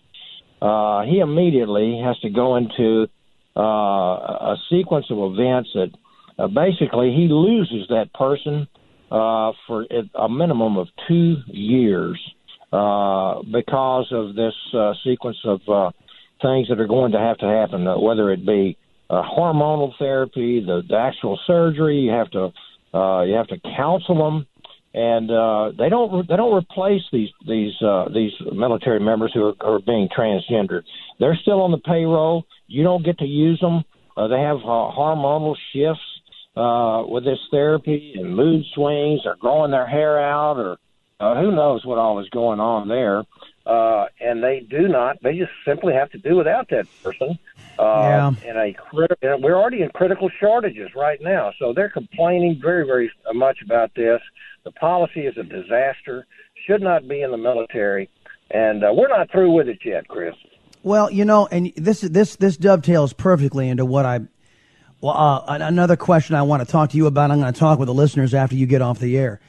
uh, 0.62 1.04
he 1.06 1.20
immediately 1.20 2.02
has 2.04 2.18
to 2.20 2.30
go 2.30 2.56
into 2.56 3.08
uh, 3.56 3.62
a 3.62 4.56
sequence 4.70 5.06
of 5.10 5.18
events 5.34 5.70
that 5.76 5.92
uh, 6.40 6.48
basically 6.48 7.14
he 7.16 7.28
loses 7.30 7.88
that 7.90 8.12
person 8.14 8.68
uh, 9.12 9.52
for 9.68 9.86
a 10.16 10.28
minimum 10.28 10.78
of 10.78 10.88
two 11.08 11.36
years 11.48 12.20
uh, 12.72 13.44
because 13.52 14.08
of 14.12 14.34
this 14.34 14.56
uh, 14.74 14.94
sequence 15.04 15.38
of 15.46 15.62
uh, 15.68 15.92
things 16.42 16.68
that 16.70 16.80
are 16.80 16.88
going 16.88 17.12
to 17.12 17.20
have 17.20 17.38
to 17.38 17.46
happen, 17.46 17.88
uh, 17.88 18.00
whether 18.00 18.32
it 18.32 18.44
be 18.44 18.76
uh, 19.14 19.22
hormonal 19.38 19.92
therapy, 20.00 20.64
the, 20.66 20.82
the 20.88 20.98
actual 20.98 21.40
surgery. 21.46 21.98
You 21.98 22.12
have 22.12 22.32
to 22.32 22.52
uh, 22.98 23.24
you 23.24 23.36
have 23.36 23.48
to 23.48 23.58
counsel 23.76 24.18
them, 24.18 24.48
and 24.94 25.30
uh, 25.32 25.72
they 25.78 25.90
don't 25.90 26.28
they 26.28 26.36
don't 26.36 26.56
replace 26.56 27.02
these 27.12 27.30
these 27.48 27.74
uh, 27.82 28.06
these 28.14 28.32
military 28.52 29.00
members 29.00 29.32
who 29.34 29.54
are, 29.62 29.76
are 29.76 29.80
being 29.80 30.10
transgendered. 30.16 30.84
They're 31.20 31.38
still 31.42 31.62
on 31.62 31.72
the 31.72 31.78
payroll. 31.78 32.46
You 32.68 32.84
don't 32.84 33.06
get 33.06 33.20
to 33.20 33.26
use 33.26 33.60
them. 33.60 33.84
Uh, 34.16 34.28
they 34.28 34.40
have 34.40 34.58
uh, 34.58 34.92
hormonal 34.94 35.56
shifts 35.74 36.02
uh, 36.56 37.04
with 37.08 37.24
this 37.24 37.40
therapy 37.52 38.14
and 38.16 38.36
mood 38.36 38.64
swings. 38.76 39.22
They're 39.24 39.36
growing 39.36 39.72
their 39.72 39.88
hair 39.88 40.20
out, 40.20 40.58
or 40.58 40.78
uh, 41.20 41.42
who 41.42 41.52
knows 41.52 41.86
what 41.86 41.98
all 41.98 42.20
is 42.20 42.30
going 42.30 42.60
on 42.60 42.88
there. 42.88 43.24
Uh, 43.66 44.08
and 44.20 44.44
they 44.44 44.60
do 44.70 44.90
not. 44.90 45.18
They 45.24 45.38
just 45.38 45.52
simply 45.66 45.94
have 45.94 46.10
to 46.12 46.18
do 46.18 46.36
without 46.36 46.70
that 46.70 46.86
person. 47.02 47.40
Uh, 47.80 47.84
yeah. 47.84 48.50
In 48.50 48.58
a 48.58 48.74
critical, 48.74 49.42
we're 49.42 49.56
already 49.56 49.82
in 49.82 49.90
critical 49.90 50.30
shortages 50.40 50.90
right 50.96 51.20
now, 51.22 51.54
so 51.58 51.74
they're 51.74 51.90
complaining 51.90 52.60
very, 52.62 52.86
very 52.86 53.10
much 53.34 53.60
about 53.64 53.96
this. 53.96 54.20
The 54.66 54.72
policy 54.72 55.22
is 55.22 55.38
a 55.38 55.44
disaster. 55.44 56.28
Should 56.68 56.82
not 56.82 57.08
be 57.08 57.22
in 57.22 57.32
the 57.32 57.38
military, 57.38 58.10
and 58.52 58.84
uh, 58.84 58.92
we're 58.94 59.08
not 59.08 59.32
through 59.32 59.52
with 59.52 59.68
it 59.68 59.80
yet, 59.84 60.08
Chris. 60.08 60.36
Well, 60.84 61.10
you 61.10 61.24
know, 61.26 61.48
and 61.48 61.74
this 61.76 62.02
this 62.02 62.36
this 62.36 62.58
dovetails 62.58 63.14
perfectly 63.14 63.70
into 63.70 63.86
what 63.86 64.06
I. 64.06 64.20
Well, 65.02 65.18
uh, 65.18 65.44
another 65.48 65.96
question 65.96 66.36
I 66.36 66.44
want 66.44 66.66
to 66.66 66.72
talk 66.72 66.92
to 66.92 66.98
you 66.98 67.08
about. 67.08 67.32
I'm 67.32 67.40
going 67.40 67.52
to 67.52 67.60
talk 67.60 67.80
with 67.80 67.88
the 67.88 67.94
listeners 67.94 68.34
after 68.34 68.56
you 68.56 68.66
get 68.66 68.82
off 68.82 69.00
the 69.00 69.18
air. 69.18 69.40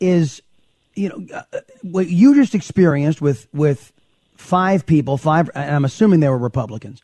Is 0.00 0.42
you 0.94 1.08
know 1.08 1.26
uh, 1.34 1.60
what 1.82 2.08
you 2.08 2.34
just 2.34 2.54
experienced 2.54 3.20
with 3.20 3.46
with 3.52 3.92
five 4.36 4.86
people, 4.86 5.16
five. 5.16 5.50
I'm 5.54 5.84
assuming 5.84 6.20
they 6.20 6.28
were 6.28 6.38
Republicans 6.38 7.02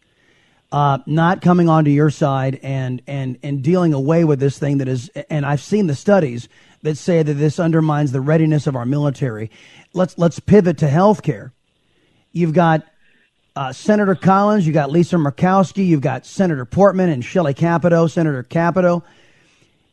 uh, 0.73 0.99
not 1.07 1.43
coming 1.43 1.69
onto 1.69 1.91
your 1.91 2.11
side 2.11 2.61
and 2.63 3.03
and 3.07 3.39
and 3.43 3.63
dealing 3.63 3.93
away 3.93 4.25
with 4.25 4.39
this 4.41 4.59
thing 4.59 4.79
that 4.79 4.89
is. 4.89 5.09
And 5.29 5.45
I've 5.45 5.61
seen 5.61 5.87
the 5.87 5.95
studies 5.95 6.49
that 6.83 6.97
say 6.97 7.23
that 7.23 7.35
this 7.35 7.59
undermines 7.59 8.13
the 8.13 8.21
readiness 8.21 8.67
of 8.67 8.77
our 8.77 8.87
military. 8.87 9.51
Let's 9.93 10.17
let's 10.19 10.39
pivot 10.39 10.79
to 10.79 10.89
health 10.89 11.23
care. 11.23 11.53
You've 12.33 12.53
got 12.53 12.87
uh, 13.57 13.73
Senator 13.73 14.15
Collins, 14.15 14.67
you 14.67 14.73
got 14.73 14.93
Lisa 14.93 15.17
Murkowski, 15.17 15.85
you've 15.85 16.01
got 16.01 16.25
Senator 16.25 16.65
Portman 16.65 17.11
and 17.11 17.25
Shelley 17.25 17.55
Capito, 17.55 18.07
Senator 18.07 18.45
Capito. 18.45 19.03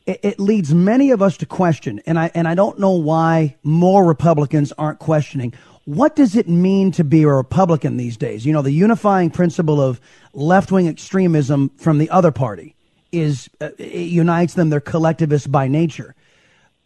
It, 0.08 0.20
it 0.24 0.40
leads 0.40 0.74
many 0.74 1.12
of 1.12 1.22
us 1.22 1.36
to 1.36 1.46
question, 1.46 2.00
and 2.04 2.18
I 2.18 2.32
and 2.34 2.48
I 2.48 2.56
don't 2.56 2.80
know 2.80 2.90
why 2.90 3.56
more 3.62 4.04
Republicans 4.04 4.72
aren't 4.76 4.98
questioning 4.98 5.54
what 5.88 6.14
does 6.14 6.36
it 6.36 6.46
mean 6.46 6.92
to 6.92 7.02
be 7.02 7.22
a 7.22 7.28
Republican 7.28 7.96
these 7.96 8.18
days? 8.18 8.44
You 8.44 8.52
know, 8.52 8.60
the 8.60 8.70
unifying 8.70 9.30
principle 9.30 9.80
of 9.80 10.02
left 10.34 10.70
wing 10.70 10.86
extremism 10.86 11.70
from 11.78 11.96
the 11.96 12.10
other 12.10 12.30
party 12.30 12.76
is 13.10 13.48
uh, 13.62 13.70
it 13.78 14.10
unites 14.10 14.52
them. 14.52 14.68
They're 14.68 14.80
collectivists 14.80 15.46
by 15.46 15.66
nature. 15.66 16.14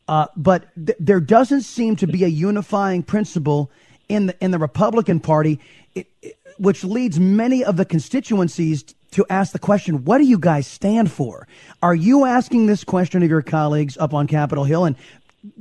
Uh, 0.06 0.28
but 0.36 0.68
th- 0.76 0.96
there 1.00 1.18
doesn't 1.18 1.62
seem 1.62 1.96
to 1.96 2.06
be 2.06 2.22
a 2.22 2.28
unifying 2.28 3.02
principle 3.02 3.72
in 4.08 4.26
the 4.26 4.36
in 4.40 4.52
the 4.52 4.58
Republican 4.60 5.18
Party, 5.18 5.58
it, 5.96 6.06
it, 6.22 6.36
which 6.58 6.84
leads 6.84 7.18
many 7.18 7.64
of 7.64 7.76
the 7.76 7.84
constituencies 7.84 8.84
to 9.12 9.24
ask 9.30 9.52
the 9.52 9.58
question: 9.58 10.04
What 10.04 10.18
do 10.18 10.24
you 10.24 10.38
guys 10.38 10.66
stand 10.66 11.10
for? 11.10 11.46
Are 11.82 11.94
you 11.94 12.24
asking 12.24 12.66
this 12.66 12.84
question 12.84 13.22
of 13.22 13.30
your 13.30 13.42
colleagues 13.42 13.96
up 13.96 14.12
on 14.12 14.26
Capitol 14.26 14.64
Hill? 14.64 14.84
And 14.84 14.96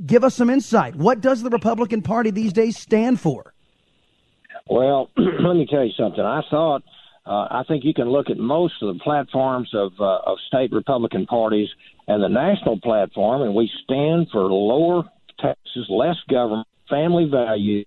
give 0.06 0.24
us 0.24 0.34
some 0.34 0.50
insight. 0.50 0.94
What 0.94 1.20
does 1.20 1.42
the 1.42 1.50
Republican 1.50 2.02
Party 2.02 2.30
these 2.30 2.52
days 2.52 2.76
stand 2.76 3.20
for? 3.20 3.52
Well, 4.68 5.10
let 5.16 5.54
me 5.54 5.66
tell 5.68 5.84
you 5.84 5.92
something. 5.96 6.24
I 6.24 6.42
thought, 6.50 6.82
uh, 7.26 7.48
I 7.50 7.62
think 7.66 7.84
you 7.84 7.94
can 7.94 8.08
look 8.08 8.30
at 8.30 8.38
most 8.38 8.74
of 8.82 8.94
the 8.94 9.00
platforms 9.00 9.70
of, 9.74 9.92
uh, 10.00 10.18
of 10.26 10.38
state 10.46 10.72
Republican 10.72 11.26
parties 11.26 11.68
and 12.08 12.22
the 12.22 12.28
national 12.28 12.80
platform, 12.80 13.42
and 13.42 13.54
we 13.54 13.70
stand 13.84 14.28
for 14.32 14.42
lower 14.42 15.04
taxes, 15.38 15.86
less 15.88 16.16
government, 16.28 16.66
family 16.88 17.28
values, 17.30 17.86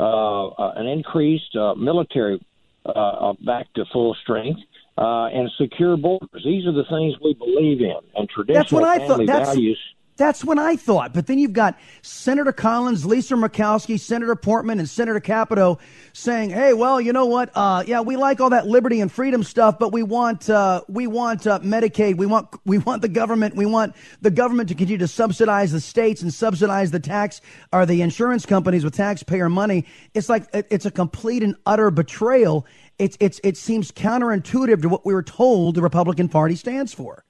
uh, 0.00 0.46
uh 0.46 0.72
an 0.76 0.86
increased 0.86 1.56
uh, 1.56 1.74
military 1.74 2.40
uh, 2.86 3.32
back 3.44 3.72
to 3.74 3.84
full 3.92 4.16
strength, 4.22 4.60
uh, 4.98 5.26
and 5.28 5.48
secure 5.56 5.96
borders. 5.96 6.42
These 6.44 6.66
are 6.66 6.72
the 6.72 6.84
things 6.90 7.14
we 7.22 7.34
believe 7.34 7.80
in, 7.80 7.96
and 8.16 8.28
traditional 8.28 8.54
That's 8.54 8.72
what 8.72 8.84
I 8.84 8.98
family 8.98 9.26
thought. 9.26 9.32
That's, 9.32 9.50
values. 9.50 9.78
That's 10.16 10.44
what 10.44 10.58
I 10.58 10.74
thought. 10.74 11.14
But 11.14 11.28
then 11.28 11.38
you've 11.38 11.52
got 11.52 11.78
Senator 12.02 12.50
Collins, 12.50 13.06
Lisa 13.06 13.34
Murkowski, 13.34 14.00
Senator 14.00 14.34
Portman, 14.34 14.80
and 14.80 14.88
Senator 14.88 15.20
Capito 15.20 15.78
saying, 16.12 16.50
"Hey, 16.50 16.72
well, 16.72 17.00
you 17.00 17.12
know 17.12 17.26
what? 17.26 17.50
Uh, 17.54 17.84
yeah, 17.86 18.00
we 18.00 18.16
like 18.16 18.40
all 18.40 18.50
that 18.50 18.66
liberty 18.66 19.00
and 19.00 19.12
freedom 19.12 19.44
stuff, 19.44 19.78
but 19.78 19.92
we 19.92 20.02
want 20.02 20.50
uh, 20.50 20.82
we 20.88 21.06
want 21.06 21.46
uh, 21.46 21.60
Medicaid. 21.60 22.16
We 22.16 22.26
want 22.26 22.48
we 22.66 22.78
want 22.78 23.00
the 23.02 23.08
government. 23.08 23.54
We 23.54 23.66
want 23.66 23.94
the 24.20 24.32
government 24.32 24.68
to 24.70 24.74
continue 24.74 24.98
to 24.98 25.08
subsidize 25.08 25.70
the 25.70 25.80
states 25.80 26.22
and 26.22 26.34
subsidize 26.34 26.90
the 26.90 27.00
tax 27.00 27.40
or 27.72 27.86
the 27.86 28.02
insurance 28.02 28.44
companies 28.44 28.82
with 28.82 28.96
taxpayer 28.96 29.48
money. 29.48 29.86
It's 30.14 30.28
like 30.28 30.48
it's 30.52 30.86
a 30.86 30.90
complete 30.90 31.44
and 31.44 31.54
utter 31.64 31.92
betrayal. 31.92 32.66
It's 32.98 33.16
it's 33.20 33.40
it 33.44 33.56
seems 33.56 33.92
counterintuitive 33.92 34.82
to 34.82 34.88
what 34.88 35.06
we 35.06 35.14
were 35.14 35.22
told 35.22 35.74
the 35.76 35.82
Republican 35.82 36.28
Party 36.28 36.56
stands 36.56 36.92
for." 36.92 37.24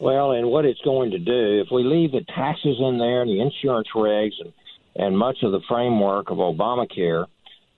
Well, 0.00 0.32
and 0.32 0.48
what 0.48 0.64
it's 0.64 0.80
going 0.82 1.10
to 1.10 1.18
do, 1.18 1.60
if 1.60 1.68
we 1.72 1.82
leave 1.82 2.12
the 2.12 2.24
taxes 2.34 2.76
in 2.78 2.98
there 2.98 3.22
and 3.22 3.30
the 3.30 3.40
insurance 3.40 3.88
regs 3.94 4.34
and, 4.40 4.52
and 4.94 5.18
much 5.18 5.38
of 5.42 5.50
the 5.50 5.60
framework 5.68 6.30
of 6.30 6.38
Obamacare, 6.38 7.26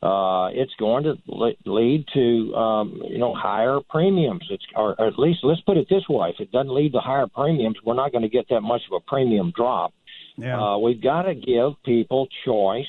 uh, 0.03 0.49
it's 0.53 0.73
going 0.79 1.05
to 1.05 1.14
le- 1.27 1.55
lead 1.64 2.05
to 2.14 2.55
um, 2.55 3.03
you 3.09 3.18
know 3.18 3.35
higher 3.35 3.81
premiums. 3.88 4.46
It's 4.51 4.64
or, 4.75 4.94
or 4.99 5.07
at 5.07 5.18
least 5.18 5.40
let's 5.42 5.61
put 5.62 5.77
it 5.77 5.88
this 5.90 6.09
way: 6.09 6.31
if 6.31 6.40
it 6.40 6.53
doesn't 6.53 6.75
lead 6.75 6.92
to 6.92 7.01
higher 7.01 7.27
premiums, 7.27 7.77
we're 7.85 7.94
not 7.94 8.12
going 8.12 8.23
to 8.23 8.29
get 8.29 8.49
that 8.51 8.61
much 8.61 8.83
of 8.90 8.96
a 8.96 9.01
premium 9.01 9.53
drop. 9.55 9.92
Yeah. 10.37 10.59
Uh, 10.59 10.79
we've 10.79 11.03
got 11.03 11.23
to 11.23 11.35
give 11.35 11.73
people 11.85 12.29
choice. 12.44 12.87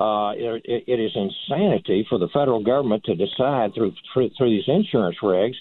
Uh, 0.00 0.32
it, 0.34 0.84
it 0.86 0.98
is 0.98 1.12
insanity 1.14 2.06
for 2.08 2.18
the 2.18 2.28
federal 2.28 2.64
government 2.64 3.04
to 3.04 3.14
decide 3.14 3.74
through 3.74 3.92
through, 4.14 4.30
through 4.38 4.48
these 4.48 4.64
insurance 4.66 5.18
regs 5.22 5.56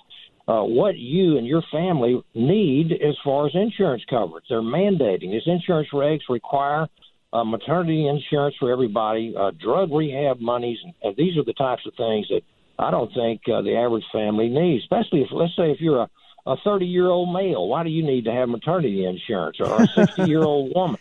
uh, 0.47 0.63
what 0.63 0.97
you 0.97 1.37
and 1.37 1.45
your 1.45 1.61
family 1.71 2.23
need 2.33 2.93
as 2.93 3.15
far 3.23 3.47
as 3.47 3.51
insurance 3.53 4.03
coverage. 4.09 4.45
They're 4.47 4.61
mandating 4.61 5.31
these 5.31 5.45
insurance 5.45 5.89
regs 5.91 6.21
require 6.29 6.87
uh, 7.33 7.43
maternity 7.43 8.07
insurance 8.07 8.55
for 8.59 8.71
everybody, 8.71 9.35
uh, 9.37 9.51
drug 9.51 9.91
rehab 9.91 10.39
monies, 10.39 10.79
and, 10.83 10.93
and 11.03 11.15
these 11.17 11.37
are 11.37 11.43
the 11.43 11.53
types 11.53 11.85
of 11.85 11.93
things 11.95 12.27
that 12.29 12.41
I 12.79 12.91
don't 12.91 13.13
think 13.13 13.41
uh, 13.53 13.61
the 13.61 13.75
average 13.75 14.05
family 14.13 14.47
needs. 14.47 14.85
Especially 14.85 15.21
if, 15.21 15.27
let's 15.31 15.55
say, 15.55 15.71
if 15.71 15.81
you're 15.81 16.03
a 16.03 16.09
a 16.45 16.55
30 16.63 16.85
year 16.85 17.07
old 17.07 17.33
male, 17.33 17.67
why 17.67 17.83
do 17.83 17.89
you 17.89 18.03
need 18.03 18.25
to 18.25 18.31
have 18.31 18.49
maternity 18.49 19.05
insurance 19.05 19.57
or 19.59 19.83
a 19.83 19.87
60 19.87 20.23
year 20.23 20.41
old 20.41 20.71
woman? 20.75 20.99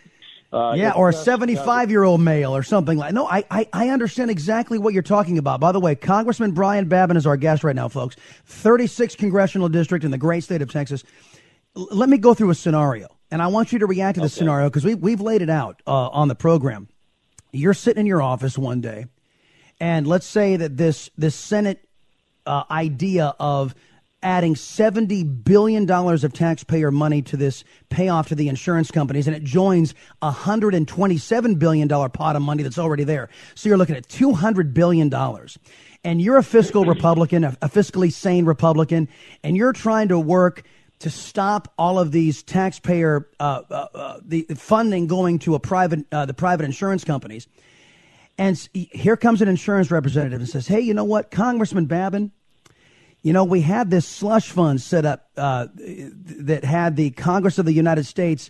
Uh, 0.51 0.73
yeah, 0.75 0.93
or 0.93 1.09
a 1.09 1.13
uh, 1.13 1.15
75 1.15 1.91
year 1.91 2.03
old 2.03 2.21
male 2.21 2.55
or 2.55 2.63
something 2.63 2.97
like. 2.97 3.13
No, 3.13 3.27
I, 3.27 3.43
I 3.51 3.67
I 3.71 3.89
understand 3.89 4.31
exactly 4.31 4.79
what 4.79 4.95
you're 4.95 5.03
talking 5.03 5.37
about. 5.37 5.59
By 5.59 5.71
the 5.71 5.79
way, 5.79 5.93
Congressman 5.93 6.51
Brian 6.51 6.87
Babin 6.87 7.17
is 7.17 7.27
our 7.27 7.37
guest 7.37 7.63
right 7.63 7.75
now, 7.75 7.87
folks. 7.87 8.15
36th 8.49 9.17
congressional 9.17 9.69
district 9.69 10.03
in 10.03 10.09
the 10.09 10.17
great 10.17 10.43
state 10.43 10.63
of 10.63 10.71
Texas. 10.71 11.03
L- 11.77 11.89
let 11.91 12.09
me 12.09 12.17
go 12.17 12.33
through 12.33 12.49
a 12.49 12.55
scenario, 12.55 13.09
and 13.29 13.43
I 13.43 13.47
want 13.47 13.71
you 13.71 13.79
to 13.79 13.85
react 13.85 14.15
to 14.15 14.21
the 14.21 14.29
scenario 14.29 14.69
because 14.69 14.83
we 14.83 14.95
we've 14.95 15.21
laid 15.21 15.43
it 15.43 15.51
out 15.51 15.83
uh, 15.85 16.07
on 16.07 16.27
the 16.29 16.35
program. 16.35 16.87
You're 17.51 17.75
sitting 17.75 18.01
in 18.01 18.05
your 18.07 18.21
office 18.21 18.57
one 18.57 18.81
day, 18.81 19.05
and 19.79 20.07
let's 20.07 20.25
say 20.25 20.55
that 20.55 20.77
this 20.77 21.11
this 21.15 21.35
Senate 21.35 21.87
uh, 22.47 22.63
idea 22.71 23.35
of 23.39 23.75
adding 24.21 24.53
$70 24.53 25.43
billion 25.43 25.89
of 25.89 26.33
taxpayer 26.33 26.91
money 26.91 27.21
to 27.23 27.37
this 27.37 27.63
payoff 27.89 28.27
to 28.29 28.35
the 28.35 28.49
insurance 28.49 28.91
companies, 28.91 29.27
and 29.27 29.35
it 29.35 29.43
joins 29.43 29.93
a 30.21 30.31
$127 30.31 31.59
billion 31.59 31.87
pot 31.87 32.35
of 32.35 32.41
money 32.41 32.63
that's 32.63 32.77
already 32.77 33.03
there. 33.03 33.29
So 33.55 33.69
you're 33.69 33.77
looking 33.77 33.95
at 33.95 34.07
$200 34.07 34.73
billion. 34.73 35.13
And 36.03 36.21
you're 36.21 36.37
a 36.37 36.43
fiscal 36.43 36.85
Republican, 36.85 37.43
a, 37.43 37.51
fiscally 37.63 38.11
sane 38.11 38.45
Republican, 38.45 39.09
and 39.43 39.57
you're 39.57 39.73
trying 39.73 40.07
to 40.09 40.19
work 40.19 40.63
to 40.99 41.09
stop 41.09 41.73
all 41.77 41.99
of 41.99 42.11
these 42.11 42.43
taxpayer 42.43 43.29
uh, 43.39 43.61
uh, 43.69 43.87
uh, 43.93 44.19
the 44.23 44.45
funding 44.55 45.07
going 45.07 45.39
to 45.39 45.55
a 45.55 45.59
private 45.59 46.05
uh, 46.11 46.25
the 46.25 46.33
private 46.33 46.65
insurance 46.65 47.03
companies. 47.03 47.47
And 48.37 48.57
here 48.73 49.17
comes 49.17 49.41
an 49.41 49.49
insurance 49.49 49.91
representative 49.91 50.39
and 50.39 50.49
says, 50.49 50.67
"Hey, 50.67 50.79
you 50.79 50.93
know 50.93 51.03
what, 51.03 51.31
Congressman 51.31 51.85
Babin, 51.85 52.31
you 53.21 53.33
know, 53.33 53.43
we 53.43 53.61
had 53.61 53.91
this 53.91 54.05
slush 54.07 54.49
fund 54.49 54.81
set 54.81 55.05
up 55.05 55.29
uh, 55.35 55.67
that 55.75 56.63
had 56.63 56.95
the 56.95 57.11
Congress 57.11 57.57
of 57.57 57.65
the 57.65 57.73
United 57.73 58.05
States 58.05 58.49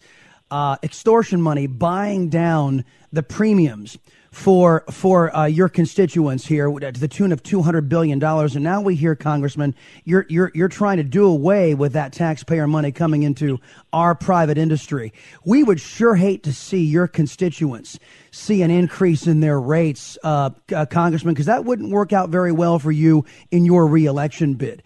uh, 0.52 0.78
extortion 0.84 1.42
money 1.42 1.68
buying 1.68 2.30
down 2.30 2.86
the 3.12 3.24
premiums 3.24 3.98
for 4.32 4.84
for 4.92 5.36
uh, 5.36 5.46
your 5.46 5.70
constituents 5.70 6.46
here 6.46 6.70
to 6.70 6.92
the 6.92 7.08
tune 7.08 7.32
of 7.32 7.42
two 7.42 7.62
hundred 7.62 7.90
billion 7.90 8.20
dollars. 8.20 8.56
And 8.56 8.64
now 8.64 8.82
we 8.82 8.96
hear, 8.96 9.16
Congressman, 9.16 9.76
you're 10.06 10.26
you're 10.30 10.52
you're 10.54 10.68
trying 10.70 10.98
to 10.98 11.04
do 11.04 11.26
away 11.26 11.74
with 11.74 11.94
that 11.94 12.14
taxpayer 12.14 12.68
money 12.68 12.92
coming 12.92 13.24
into 13.24 13.60
our 13.92 14.16
private 14.16 14.58
industry. 14.58 15.14
We 15.46 15.64
would 15.64 15.80
sure 15.80 16.16
hate 16.16 16.44
to 16.44 16.54
see 16.54 16.84
your 16.84 17.08
constituents 17.08 18.00
see 18.32 18.62
an 18.62 18.72
increase 18.72 19.26
in 19.26 19.40
their 19.40 19.60
rates, 19.60 20.18
uh, 20.24 20.52
uh, 20.76 20.86
Congressman, 20.86 21.34
because 21.34 21.48
that 21.48 21.66
wouldn't 21.66 21.92
work 21.92 22.14
out 22.14 22.30
very 22.30 22.52
well 22.52 22.78
for 22.78 22.92
you 22.92 23.26
in 23.50 23.66
your 23.66 23.88
reelection 23.88 24.54
bid. 24.54 24.84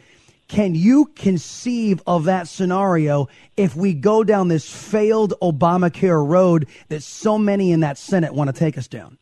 Can 0.48 0.76
you 0.76 1.06
conceive 1.16 2.02
of 2.06 2.26
that 2.26 2.48
scenario 2.48 3.28
if 3.58 3.76
we 3.76 3.94
go 3.94 4.24
down 4.24 4.50
this 4.50 4.70
failed 4.70 5.34
Obamacare 5.42 6.26
road 6.26 6.68
that 6.90 7.02
so 7.02 7.38
many 7.38 7.72
in 7.72 7.80
that 7.80 7.98
Senate 7.98 8.34
want 8.34 8.54
to 8.54 8.58
take 8.58 8.78
us 8.78 8.88
down? 8.88 9.18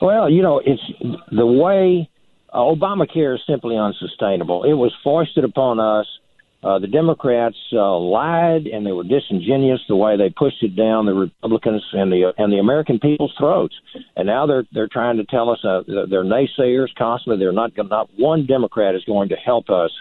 Well, 0.00 0.30
you 0.30 0.42
know, 0.42 0.60
it's 0.64 0.82
the 1.30 1.46
way 1.46 2.08
uh, 2.52 2.58
Obamacare 2.58 3.34
is 3.34 3.40
simply 3.46 3.76
unsustainable. 3.76 4.64
It 4.64 4.74
was 4.74 4.92
foisted 5.02 5.44
upon 5.44 5.80
us. 5.80 6.06
Uh, 6.62 6.78
the 6.78 6.86
Democrats 6.86 7.56
uh, 7.72 7.96
lied 7.98 8.66
and 8.66 8.84
they 8.84 8.90
were 8.90 9.04
disingenuous 9.04 9.80
the 9.88 9.94
way 9.94 10.16
they 10.16 10.30
pushed 10.30 10.62
it 10.62 10.74
down 10.74 11.06
the 11.06 11.14
Republicans 11.14 11.84
and 11.92 12.10
the 12.10 12.32
and 12.38 12.52
the 12.52 12.56
American 12.56 12.98
people's 12.98 13.32
throats. 13.38 13.74
And 14.16 14.26
now 14.26 14.46
they're 14.46 14.64
they're 14.72 14.88
trying 14.88 15.18
to 15.18 15.24
tell 15.24 15.50
us 15.50 15.58
uh, 15.64 15.82
they're 15.86 16.24
naysayers 16.24 16.88
constantly. 16.98 17.38
They're 17.38 17.52
not 17.52 17.72
not 17.76 18.10
one 18.16 18.46
Democrat 18.46 18.94
is 18.96 19.04
going 19.04 19.28
to 19.28 19.36
help 19.36 19.70
us, 19.70 19.92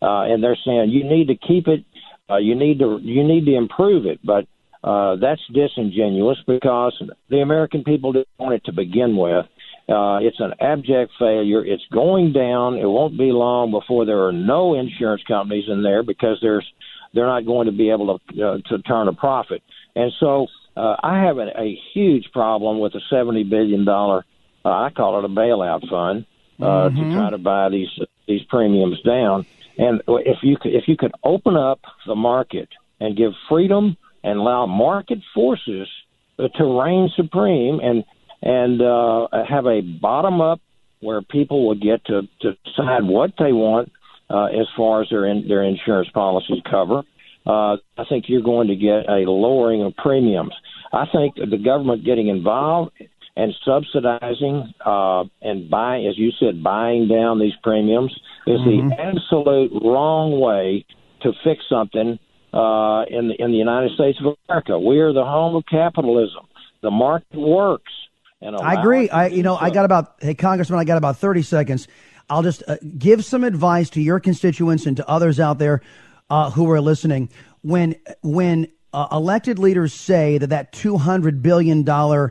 uh, 0.00 0.22
and 0.22 0.42
they're 0.42 0.56
saying 0.64 0.90
you 0.90 1.04
need 1.04 1.28
to 1.28 1.34
keep 1.34 1.66
it, 1.66 1.84
uh, 2.30 2.38
you 2.38 2.54
need 2.54 2.78
to 2.78 2.98
you 3.02 3.26
need 3.26 3.44
to 3.46 3.54
improve 3.54 4.06
it, 4.06 4.20
but 4.24 4.46
uh, 4.82 5.16
that's 5.16 5.40
disingenuous 5.52 6.38
because 6.46 7.00
the 7.28 7.40
American 7.40 7.84
people 7.84 8.12
didn't 8.12 8.28
want 8.38 8.54
it 8.54 8.64
to 8.66 8.72
begin 8.72 9.16
with. 9.16 9.46
Uh, 9.88 10.18
it's 10.20 10.38
an 10.38 10.52
abject 10.60 11.12
failure. 11.18 11.64
It's 11.64 11.84
going 11.92 12.32
down. 12.32 12.76
It 12.76 12.84
won't 12.84 13.16
be 13.16 13.32
long 13.32 13.70
before 13.70 14.04
there 14.04 14.26
are 14.26 14.32
no 14.32 14.74
insurance 14.74 15.22
companies 15.26 15.64
in 15.68 15.82
there 15.82 16.02
because 16.02 16.38
there's 16.42 16.66
they're 17.14 17.26
not 17.26 17.46
going 17.46 17.66
to 17.66 17.72
be 17.72 17.90
able 17.90 18.18
to 18.18 18.46
uh, 18.46 18.58
to 18.68 18.82
turn 18.82 19.08
a 19.08 19.14
profit. 19.14 19.62
And 19.96 20.12
so 20.20 20.46
uh, 20.76 20.96
I 21.02 21.22
have 21.24 21.38
a, 21.38 21.48
a 21.58 21.80
huge 21.94 22.30
problem 22.32 22.80
with 22.80 22.94
a 22.94 23.00
seventy 23.10 23.44
billion 23.44 23.84
dollar 23.84 24.24
uh, 24.64 24.70
I 24.70 24.90
call 24.90 25.18
it 25.18 25.24
a 25.24 25.28
bailout 25.28 25.88
fund 25.88 26.26
uh, 26.60 26.90
to 26.90 27.12
try 27.12 27.30
to 27.30 27.38
buy 27.38 27.68
these 27.68 27.88
these 28.26 28.42
premiums 28.48 29.00
down. 29.02 29.46
And 29.78 30.02
if 30.08 30.38
you 30.42 30.56
could, 30.56 30.74
if 30.74 30.88
you 30.88 30.96
could 30.96 31.12
open 31.22 31.56
up 31.56 31.80
the 32.06 32.16
market 32.16 32.68
and 33.00 33.16
give 33.16 33.32
freedom 33.48 33.96
and 34.22 34.38
allow 34.38 34.66
market 34.66 35.18
forces 35.34 35.88
uh, 36.38 36.48
to 36.56 36.80
reign 36.80 37.10
supreme 37.16 37.80
and 37.80 38.04
and 38.40 38.80
uh, 38.80 39.26
have 39.48 39.66
a 39.66 39.80
bottom 39.80 40.40
up 40.40 40.60
where 41.00 41.22
people 41.22 41.66
will 41.66 41.74
get 41.74 42.04
to, 42.06 42.22
to 42.40 42.52
decide 42.64 43.02
what 43.04 43.32
they 43.38 43.52
want 43.52 43.90
uh, 44.30 44.46
as 44.46 44.66
far 44.76 45.02
as 45.02 45.08
their 45.10 45.26
in, 45.26 45.46
their 45.48 45.62
insurance 45.62 46.08
policies 46.12 46.62
cover. 46.70 47.02
Uh, 47.46 47.76
I 47.96 48.04
think 48.08 48.24
you're 48.28 48.42
going 48.42 48.68
to 48.68 48.76
get 48.76 49.08
a 49.08 49.24
lowering 49.26 49.82
of 49.82 49.96
premiums. 49.96 50.54
I 50.92 51.06
think 51.12 51.36
the 51.36 51.58
government 51.62 52.04
getting 52.04 52.28
involved 52.28 52.92
and 53.36 53.54
subsidizing 53.64 54.74
uh, 54.84 55.24
and 55.40 55.70
buy, 55.70 55.98
as 56.00 56.18
you 56.18 56.30
said, 56.40 56.62
buying 56.62 57.08
down 57.08 57.38
these 57.38 57.52
premiums 57.62 58.12
is 58.46 58.58
the 58.64 58.96
absolute 58.98 59.70
wrong 59.82 60.40
way 60.40 60.84
to 61.22 61.32
fix 61.44 61.62
something 61.68 62.18
uh, 62.52 63.04
in 63.08 63.28
the 63.28 63.34
in 63.38 63.50
the 63.50 63.58
United 63.58 63.92
States 63.92 64.18
of 64.24 64.34
America. 64.48 64.78
We 64.78 64.98
are 65.00 65.12
the 65.12 65.24
home 65.24 65.56
of 65.56 65.64
capitalism. 65.70 66.46
The 66.82 66.90
market 66.90 67.38
works. 67.38 67.92
And 68.40 68.56
I 68.56 68.80
agree. 68.80 69.10
I, 69.10 69.26
you 69.26 69.42
know, 69.42 69.56
I 69.56 69.70
got 69.70 69.84
about, 69.84 70.14
hey, 70.20 70.34
Congressman, 70.34 70.78
I 70.78 70.84
got 70.84 70.96
about 70.96 71.16
30 71.18 71.42
seconds. 71.42 71.88
I'll 72.30 72.42
just 72.42 72.62
uh, 72.68 72.76
give 72.96 73.24
some 73.24 73.42
advice 73.42 73.90
to 73.90 74.00
your 74.00 74.20
constituents 74.20 74.86
and 74.86 74.96
to 74.96 75.08
others 75.08 75.40
out 75.40 75.58
there 75.58 75.82
uh, 76.30 76.50
who 76.50 76.70
are 76.70 76.80
listening. 76.80 77.30
When, 77.62 77.96
when 78.22 78.68
uh, 78.92 79.08
elected 79.10 79.58
leaders 79.58 79.92
say 79.92 80.38
that 80.38 80.48
that 80.48 80.72
$200 80.72 81.42
billion, 81.42 81.88
uh, 81.88 82.30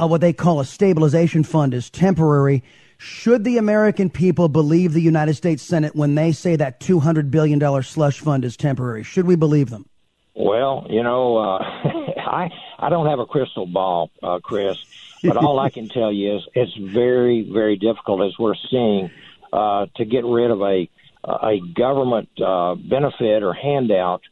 what 0.00 0.20
they 0.20 0.34
call 0.34 0.60
a 0.60 0.64
stabilization 0.64 1.42
fund 1.42 1.72
is 1.72 1.88
temporary, 1.88 2.62
should 3.00 3.44
the 3.44 3.56
American 3.56 4.10
people 4.10 4.50
believe 4.50 4.92
the 4.92 5.00
United 5.00 5.32
States 5.32 5.62
Senate 5.62 5.96
when 5.96 6.14
they 6.14 6.32
say 6.32 6.54
that 6.56 6.80
$200 6.80 7.30
billion 7.30 7.82
slush 7.82 8.20
fund 8.20 8.44
is 8.44 8.58
temporary? 8.58 9.04
Should 9.04 9.26
we 9.26 9.36
believe 9.36 9.70
them? 9.70 9.86
Well, 10.34 10.86
you 10.90 11.02
know, 11.02 11.38
uh, 11.38 11.58
I 12.20 12.50
I 12.78 12.90
don't 12.90 13.06
have 13.06 13.18
a 13.18 13.24
crystal 13.24 13.64
ball, 13.66 14.10
uh, 14.22 14.40
Chris, 14.42 14.76
but 15.24 15.38
all 15.38 15.58
I 15.58 15.70
can 15.70 15.88
tell 15.88 16.12
you 16.12 16.36
is 16.36 16.42
it's 16.54 16.76
very 16.76 17.48
very 17.50 17.76
difficult 17.76 18.20
as 18.22 18.38
we're 18.38 18.54
seeing 18.70 19.10
uh, 19.50 19.86
to 19.96 20.04
get 20.04 20.26
rid 20.26 20.50
of 20.50 20.60
a 20.60 20.88
a 21.24 21.60
government 21.74 22.28
uh, 22.38 22.74
benefit 22.74 23.42
or 23.42 23.54
handout 23.54 24.22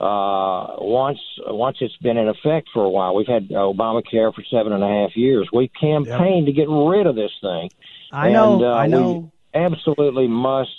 uh, 0.00 0.76
once 0.78 1.18
once 1.46 1.78
it's 1.80 1.96
been 1.96 2.16
in 2.16 2.28
effect 2.28 2.68
for 2.72 2.84
a 2.84 2.88
while. 2.88 3.14
We've 3.14 3.26
had 3.26 3.48
Obamacare 3.48 4.32
for 4.32 4.44
seven 4.50 4.72
and 4.72 4.82
a 4.82 4.86
half 4.86 5.16
years. 5.16 5.48
We 5.52 5.68
campaigned 5.68 6.46
to 6.46 6.52
get 6.52 6.68
rid 6.68 7.06
of 7.06 7.16
this 7.16 7.32
thing. 7.40 7.70
I 8.12 8.30
know. 8.30 8.54
And, 8.54 8.64
uh, 8.64 8.72
I 8.72 8.86
know. 8.86 9.30
We 9.54 9.60
absolutely 9.60 10.28
must. 10.28 10.70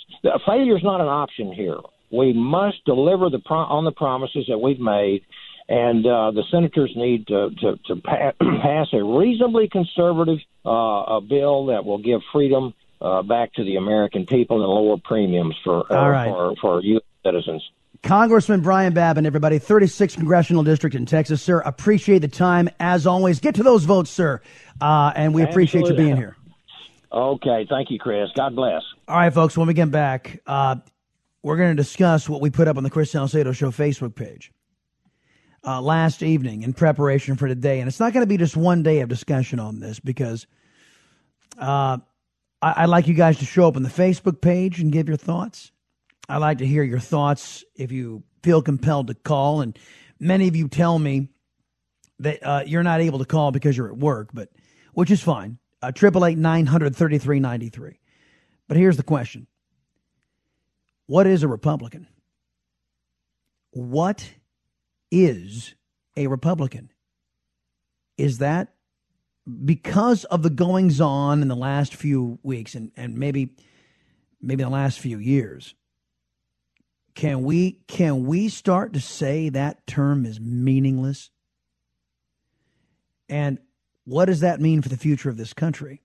Failure 0.46 0.76
is 0.76 0.82
not 0.82 1.00
an 1.00 1.08
option 1.08 1.52
here. 1.52 1.78
We 2.10 2.32
must 2.32 2.84
deliver 2.86 3.30
the 3.30 3.38
pro- 3.38 3.58
on 3.58 3.84
the 3.84 3.92
promises 3.92 4.46
that 4.48 4.58
we've 4.58 4.80
made, 4.80 5.22
and 5.68 6.04
uh, 6.06 6.30
the 6.32 6.42
senators 6.50 6.92
need 6.96 7.26
to 7.28 7.50
to, 7.60 7.76
to 7.86 7.96
pa- 7.96 8.32
pass 8.40 8.88
a 8.92 9.04
reasonably 9.04 9.68
conservative 9.68 10.38
uh, 10.64 10.70
a 10.70 11.20
bill 11.20 11.66
that 11.66 11.84
will 11.84 11.98
give 11.98 12.22
freedom 12.32 12.74
uh, 13.00 13.22
back 13.22 13.52
to 13.54 13.64
the 13.64 13.76
American 13.76 14.26
people 14.26 14.62
and 14.62 14.66
lower 14.66 14.96
premiums 14.96 15.56
for 15.62 15.92
uh, 15.92 16.08
right. 16.08 16.28
for 16.28 16.54
for 16.60 16.82
U.S. 16.82 17.02
citizens. 17.24 17.62
Congressman 18.02 18.60
Brian 18.60 18.94
Babin, 18.94 19.26
everybody, 19.26 19.58
36th 19.58 20.16
Congressional 20.16 20.62
District 20.62 20.96
in 20.96 21.06
Texas, 21.06 21.42
sir. 21.42 21.60
Appreciate 21.60 22.20
the 22.20 22.28
time 22.28 22.68
as 22.80 23.06
always. 23.06 23.40
Get 23.40 23.54
to 23.56 23.62
those 23.62 23.84
votes, 23.84 24.10
sir. 24.10 24.40
Uh, 24.80 25.12
and 25.14 25.34
we 25.34 25.42
appreciate 25.42 25.82
Absolutely. 25.82 26.04
you 26.04 26.08
being 26.08 26.16
here. 26.16 26.36
Okay, 27.12 27.66
thank 27.68 27.90
you, 27.90 27.98
Chris. 27.98 28.30
God 28.34 28.54
bless. 28.56 28.82
All 29.06 29.16
right, 29.16 29.32
folks, 29.32 29.56
when 29.56 29.66
we 29.66 29.74
get 29.74 29.90
back, 29.90 30.40
uh, 30.46 30.76
we're 31.42 31.56
going 31.56 31.70
to 31.76 31.82
discuss 31.82 32.28
what 32.28 32.40
we 32.40 32.50
put 32.50 32.68
up 32.68 32.76
on 32.76 32.84
the 32.84 32.90
Chris 32.90 33.10
Salcedo 33.10 33.52
Show 33.52 33.70
Facebook 33.70 34.14
page 34.14 34.52
uh, 35.64 35.80
last 35.80 36.22
evening 36.22 36.62
in 36.62 36.72
preparation 36.72 37.36
for 37.36 37.48
today. 37.48 37.80
And 37.80 37.88
it's 37.88 38.00
not 38.00 38.12
going 38.12 38.22
to 38.22 38.28
be 38.28 38.36
just 38.36 38.56
one 38.56 38.82
day 38.82 39.00
of 39.00 39.08
discussion 39.08 39.58
on 39.58 39.80
this 39.80 40.00
because 40.00 40.46
uh, 41.58 41.98
I- 42.62 42.74
I'd 42.82 42.88
like 42.88 43.08
you 43.08 43.14
guys 43.14 43.38
to 43.38 43.44
show 43.44 43.68
up 43.68 43.76
on 43.76 43.82
the 43.82 43.88
Facebook 43.90 44.40
page 44.40 44.80
and 44.80 44.92
give 44.92 45.08
your 45.08 45.16
thoughts. 45.16 45.72
I'd 46.30 46.36
like 46.36 46.58
to 46.58 46.66
hear 46.66 46.84
your 46.84 47.00
thoughts 47.00 47.64
if 47.74 47.90
you 47.90 48.22
feel 48.44 48.62
compelled 48.62 49.08
to 49.08 49.14
call. 49.14 49.62
And 49.62 49.76
many 50.20 50.46
of 50.46 50.54
you 50.54 50.68
tell 50.68 50.96
me 50.96 51.28
that 52.20 52.46
uh, 52.46 52.62
you're 52.64 52.84
not 52.84 53.00
able 53.00 53.18
to 53.18 53.24
call 53.24 53.50
because 53.50 53.76
you're 53.76 53.88
at 53.88 53.96
work, 53.96 54.30
but 54.32 54.48
which 54.94 55.10
is 55.10 55.20
fine. 55.20 55.58
Uh, 55.82 55.90
Triple 55.90 56.24
eight 56.24 56.38
nine 56.38 56.66
hundred 56.66 56.94
thirty 56.94 57.18
three 57.18 57.40
ninety 57.40 57.68
three. 57.68 57.98
But 58.68 58.76
here's 58.76 58.96
the 58.96 59.02
question: 59.02 59.48
What 61.06 61.26
is 61.26 61.42
a 61.42 61.48
Republican? 61.48 62.06
What 63.72 64.30
is 65.10 65.74
a 66.16 66.28
Republican? 66.28 66.90
Is 68.16 68.38
that 68.38 68.74
because 69.64 70.24
of 70.24 70.42
the 70.42 70.50
goings 70.50 71.00
on 71.00 71.42
in 71.42 71.48
the 71.48 71.56
last 71.56 71.94
few 71.94 72.38
weeks 72.44 72.76
and, 72.76 72.92
and 72.96 73.16
maybe 73.16 73.56
maybe 74.40 74.62
the 74.62 74.70
last 74.70 75.00
few 75.00 75.18
years? 75.18 75.74
Can 77.14 77.42
we 77.42 77.78
can 77.86 78.26
we 78.26 78.48
start 78.48 78.92
to 78.92 79.00
say 79.00 79.48
that 79.48 79.86
term 79.86 80.24
is 80.24 80.40
meaningless? 80.40 81.30
And 83.28 83.58
what 84.04 84.26
does 84.26 84.40
that 84.40 84.60
mean 84.60 84.82
for 84.82 84.88
the 84.88 84.96
future 84.96 85.28
of 85.28 85.36
this 85.36 85.52
country 85.52 86.02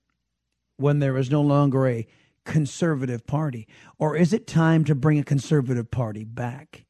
when 0.76 0.98
there 0.98 1.16
is 1.16 1.30
no 1.30 1.42
longer 1.42 1.86
a 1.86 2.06
conservative 2.44 3.26
party? 3.26 3.66
Or 3.98 4.16
is 4.16 4.32
it 4.32 4.46
time 4.46 4.84
to 4.84 4.94
bring 4.94 5.18
a 5.18 5.24
conservative 5.24 5.90
party 5.90 6.24
back 6.24 6.84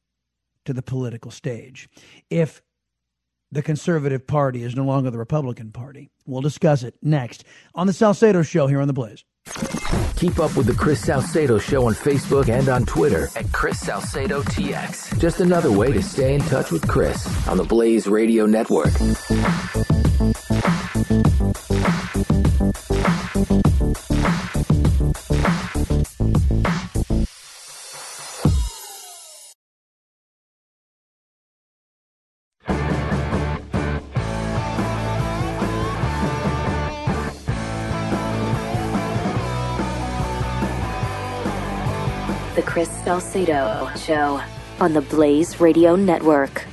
to 0.65 0.73
the 0.73 0.83
political 0.83 1.31
stage? 1.31 1.89
If 2.29 2.61
the 3.51 3.61
conservative 3.61 4.27
party 4.27 4.63
is 4.63 4.75
no 4.75 4.83
longer 4.83 5.09
the 5.09 5.17
Republican 5.17 5.71
Party, 5.71 6.09
we'll 6.25 6.41
discuss 6.41 6.83
it 6.83 6.95
next 7.01 7.43
on 7.75 7.87
the 7.87 7.93
Salcedo 7.93 8.41
Show 8.43 8.67
here 8.67 8.81
on 8.81 8.87
The 8.87 8.93
Blaze. 8.93 9.23
Keep 10.17 10.39
up 10.39 10.55
with 10.57 10.65
the 10.65 10.73
Chris 10.73 10.99
Salcedo 10.99 11.59
Show 11.59 11.87
on 11.87 11.93
Facebook 11.93 12.49
and 12.49 12.67
on 12.69 12.85
Twitter 12.85 13.29
at 13.35 13.51
Chris 13.51 13.79
Salcedo 13.79 14.41
TX. 14.41 15.19
Just 15.19 15.39
another 15.39 15.71
way 15.71 15.93
to 15.93 16.01
stay 16.01 16.33
in 16.35 16.41
touch 16.41 16.71
with 16.71 16.87
Chris 16.87 17.27
on 17.47 17.57
the 17.57 17.63
Blaze 17.63 18.07
Radio 18.07 18.45
Network. 18.45 18.93
Salcedo 43.07 43.89
Show 43.95 44.41
on 44.81 44.91
the 44.91 44.99
Blaze 44.99 45.61
Radio 45.61 45.95
Network. 45.95 46.65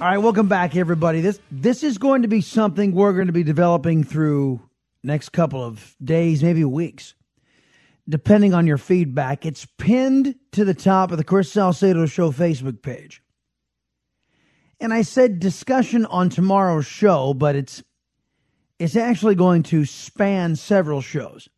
All 0.00 0.08
right, 0.08 0.18
welcome 0.18 0.48
back, 0.48 0.74
everybody. 0.74 1.20
This 1.20 1.38
this 1.52 1.84
is 1.84 1.98
going 1.98 2.22
to 2.22 2.28
be 2.28 2.40
something 2.40 2.90
we're 2.90 3.12
going 3.12 3.28
to 3.28 3.32
be 3.32 3.44
developing 3.44 4.02
through 4.02 4.60
next 5.04 5.28
couple 5.28 5.62
of 5.62 5.94
days, 6.02 6.42
maybe 6.42 6.64
weeks, 6.64 7.14
depending 8.08 8.54
on 8.54 8.66
your 8.66 8.76
feedback. 8.76 9.46
It's 9.46 9.68
pinned 9.78 10.34
to 10.50 10.64
the 10.64 10.74
top 10.74 11.12
of 11.12 11.18
the 11.18 11.22
Chris 11.22 11.52
Salcedo 11.52 12.04
Show 12.06 12.32
Facebook 12.32 12.82
page. 12.82 13.22
And 14.80 14.92
I 14.92 15.02
said 15.02 15.38
discussion 15.38 16.06
on 16.06 16.28
tomorrow's 16.28 16.86
show, 16.86 17.34
but 17.34 17.54
it's 17.54 17.84
it's 18.80 18.96
actually 18.96 19.36
going 19.36 19.62
to 19.62 19.84
span 19.84 20.56
several 20.56 21.00
shows. 21.00 21.48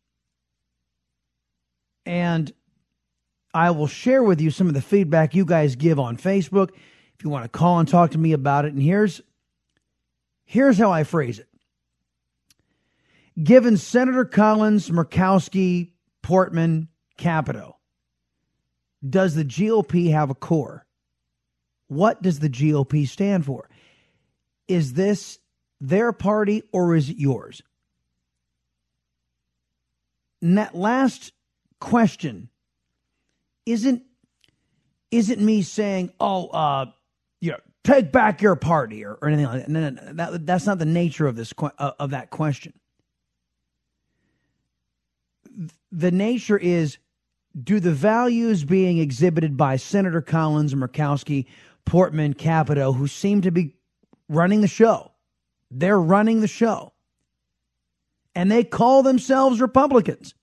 And 2.05 2.53
I 3.53 3.71
will 3.71 3.87
share 3.87 4.23
with 4.23 4.39
you 4.39 4.49
some 4.51 4.67
of 4.67 4.73
the 4.73 4.81
feedback 4.81 5.35
you 5.35 5.45
guys 5.45 5.75
give 5.75 5.99
on 5.99 6.17
Facebook 6.17 6.71
if 7.15 7.23
you 7.23 7.29
want 7.29 7.43
to 7.43 7.49
call 7.49 7.79
and 7.79 7.87
talk 7.87 8.11
to 8.11 8.17
me 8.17 8.33
about 8.33 8.65
it. 8.65 8.73
And 8.73 8.81
here's 8.81 9.21
here's 10.45 10.77
how 10.77 10.91
I 10.91 11.03
phrase 11.03 11.39
it. 11.39 11.47
Given 13.41 13.77
Senator 13.77 14.25
Collins, 14.25 14.89
Murkowski, 14.89 15.91
Portman, 16.21 16.87
Capito, 17.17 17.77
does 19.07 19.35
the 19.35 19.45
GOP 19.45 20.11
have 20.11 20.29
a 20.29 20.35
core? 20.35 20.85
What 21.87 22.21
does 22.21 22.39
the 22.39 22.49
GOP 22.49 23.07
stand 23.07 23.45
for? 23.45 23.69
Is 24.67 24.93
this 24.93 25.39
their 25.79 26.13
party 26.13 26.63
or 26.71 26.95
is 26.95 27.09
it 27.09 27.17
yours? 27.17 27.61
And 30.41 30.57
that 30.57 30.75
last 30.75 31.33
question 31.79 32.49
isn't 33.65 34.03
isn't 35.11 35.41
me 35.41 35.61
saying, 35.61 36.11
"Oh, 36.19 36.47
uh, 36.47 36.85
you 37.39 37.51
know, 37.51 37.57
take 37.83 38.11
back 38.11 38.41
your 38.41 38.55
party" 38.55 39.05
or, 39.05 39.17
or 39.21 39.27
anything 39.27 39.45
like 39.45 39.59
that. 39.61 39.69
No, 39.69 39.89
no, 39.89 40.01
no. 40.01 40.13
That, 40.13 40.45
that's 40.45 40.65
not 40.65 40.79
the 40.79 40.85
nature 40.85 41.27
of 41.27 41.35
this 41.35 41.53
uh, 41.61 41.91
of 41.99 42.11
that 42.11 42.29
question. 42.29 42.73
The 45.91 46.11
nature 46.11 46.57
is, 46.57 46.97
do 47.61 47.81
the 47.81 47.91
values 47.91 48.63
being 48.63 48.99
exhibited 48.99 49.57
by 49.57 49.75
Senator 49.75 50.21
Collins, 50.21 50.73
Murkowski, 50.73 51.47
Portman, 51.85 52.33
Capito, 52.33 52.93
who 52.93 53.07
seem 53.07 53.41
to 53.41 53.51
be 53.51 53.75
running 54.29 54.61
the 54.61 54.67
show, 54.67 55.11
they're 55.69 55.99
running 55.99 56.39
the 56.39 56.47
show, 56.47 56.93
and 58.33 58.49
they 58.49 58.63
call 58.63 59.03
themselves 59.03 59.59
Republicans. 59.59 60.33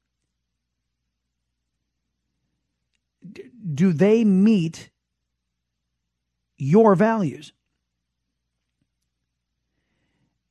Do 3.74 3.92
they 3.92 4.24
meet 4.24 4.90
your 6.56 6.94
values? 6.94 7.52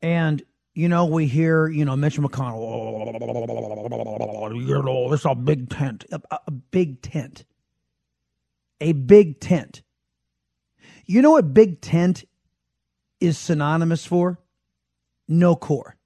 And 0.02 0.44
you 0.74 0.88
know, 0.88 1.06
we 1.06 1.26
hear 1.26 1.68
you 1.68 1.86
know 1.86 1.96
Mitch 1.96 2.20
McConnell, 2.20 4.56
you 4.56 4.84
know, 4.84 5.12
it's 5.12 5.26
a 5.26 5.34
big 5.34 5.70
tent, 5.70 6.06
a, 6.12 6.22
a 6.46 6.52
big 6.52 7.02
tent, 7.02 7.46
a 8.80 8.92
big 8.92 9.40
tent. 9.40 9.82
You 11.06 11.22
know 11.22 11.32
what 11.32 11.54
big 11.54 11.82
tent 11.82 12.26
is 13.20 13.38
synonymous 13.38 14.06
for? 14.06 14.40
No 15.28 15.56
core, 15.56 15.98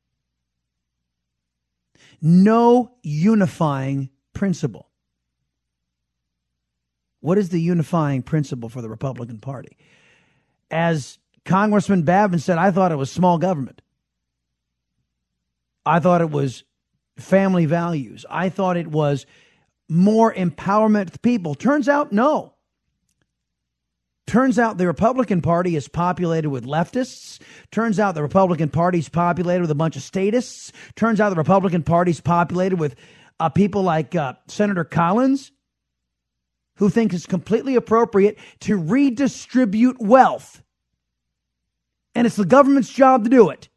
no 2.21 2.95
unifying 3.03 4.09
principle. 4.33 4.90
What 7.21 7.37
is 7.37 7.49
the 7.49 7.61
unifying 7.61 8.23
principle 8.23 8.67
for 8.67 8.81
the 8.81 8.89
Republican 8.89 9.39
Party? 9.39 9.77
As 10.69 11.19
Congressman 11.45 12.03
Babin 12.03 12.39
said, 12.39 12.57
I 12.57 12.71
thought 12.71 12.91
it 12.91 12.97
was 12.97 13.11
small 13.11 13.37
government. 13.37 13.81
I 15.85 15.99
thought 15.99 16.21
it 16.21 16.29
was 16.29 16.63
family 17.17 17.65
values. 17.65 18.25
I 18.29 18.49
thought 18.49 18.77
it 18.77 18.87
was 18.87 19.25
more 19.87 20.33
empowerment 20.33 21.11
to 21.11 21.19
people. 21.19 21.55
Turns 21.55 21.87
out, 21.87 22.11
no. 22.11 22.53
Turns 24.27 24.57
out 24.57 24.77
the 24.77 24.87
Republican 24.87 25.41
Party 25.41 25.75
is 25.75 25.87
populated 25.87 26.49
with 26.49 26.65
leftists. 26.65 27.39
Turns 27.71 27.99
out 27.99 28.15
the 28.15 28.21
Republican 28.21 28.69
Party 28.69 28.99
is 28.99 29.09
populated 29.09 29.61
with 29.61 29.71
a 29.71 29.75
bunch 29.75 29.95
of 29.95 30.03
statists. 30.03 30.71
Turns 30.95 31.19
out 31.19 31.29
the 31.29 31.35
Republican 31.35 31.83
Party 31.83 32.11
is 32.11 32.21
populated 32.21 32.77
with 32.77 32.95
uh, 33.39 33.49
people 33.49 33.83
like 33.83 34.15
uh, 34.15 34.33
Senator 34.47 34.85
Collins 34.85 35.51
who 36.81 36.89
think 36.89 37.13
it's 37.13 37.27
completely 37.27 37.75
appropriate 37.75 38.39
to 38.59 38.75
redistribute 38.75 40.01
wealth. 40.01 40.63
And 42.15 42.25
it's 42.25 42.37
the 42.37 42.43
government's 42.43 42.89
job 42.89 43.23
to 43.23 43.29
do 43.29 43.51
it. 43.51 43.69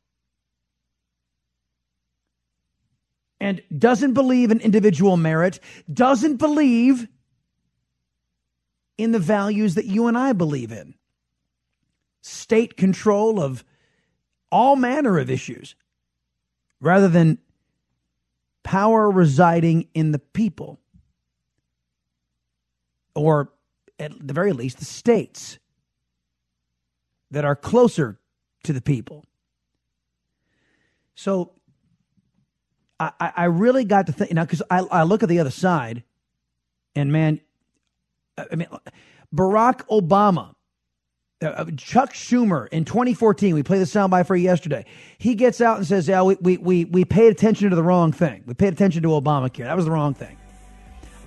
And 3.39 3.61
doesn't 3.77 4.15
believe 4.15 4.51
in 4.51 4.59
individual 4.61 5.19
merit, 5.19 5.61
doesn't 5.93 6.37
believe 6.37 7.07
in 8.97 9.13
the 9.13 9.19
values 9.19 9.75
that 9.75 9.85
you 9.85 10.07
and 10.07 10.17
I 10.17 10.33
believe 10.33 10.73
in 10.73 10.95
state 12.23 12.79
control 12.79 13.39
of 13.39 13.67
all 14.51 14.77
manner 14.77 15.19
of 15.19 15.31
issues 15.31 15.75
rather 16.81 17.09
than 17.09 17.37
power 18.63 19.11
residing 19.11 19.89
in 19.93 20.13
the 20.13 20.19
people 20.19 20.81
or 23.15 23.53
at 23.99 24.12
the 24.27 24.35
very 24.35 24.53
least 24.53 24.79
the 24.79 24.85
states 24.85 25.59
that 27.31 27.45
are 27.45 27.57
closer 27.57 28.19
to 28.65 28.73
the 28.73 28.81
people. 28.81 29.25
So 31.15 31.53
I, 32.99 33.33
I 33.37 33.45
really 33.45 33.85
got 33.85 34.07
to 34.07 34.12
think 34.12 34.33
now 34.33 34.45
because 34.45 34.62
I, 34.71 34.79
I 34.79 35.03
look 35.03 35.23
at 35.23 35.29
the 35.29 35.41
other 35.41 35.51
side 35.51 36.05
and 36.95 37.12
man, 37.12 37.41
I 38.39 38.55
mean, 38.55 38.69
Barack 39.35 39.87
Obama, 39.89 40.55
uh, 41.43 41.47
uh 41.47 41.65
Chuck 41.77 42.12
Schumer 42.12 42.69
in 42.69 42.85
2014, 42.85 43.55
we 43.55 43.62
played 43.62 43.81
the 43.81 43.85
soundbite 43.85 44.27
for 44.27 44.37
you 44.37 44.45
yesterday. 44.45 44.85
He 45.19 45.35
gets 45.35 45.61
out 45.61 45.79
and 45.79 45.87
says, 45.87 46.09
Yeah, 46.09 46.23
we, 46.23 46.37
we, 46.41 46.57
we, 46.59 46.85
we 46.85 47.05
paid 47.05 47.33
attention 47.33 47.71
to 47.71 47.77
the 47.77 47.83
wrong 47.83 48.12
thing. 48.12 48.45
We 48.47 48.55
paid 48.55 48.73
attention 48.73 49.03
to 49.03 49.09
Obamacare. 49.09 49.65
That 49.65 49.77
was 49.77 49.85
the 49.85 49.91
wrong 49.91 50.15
thing. 50.15 50.37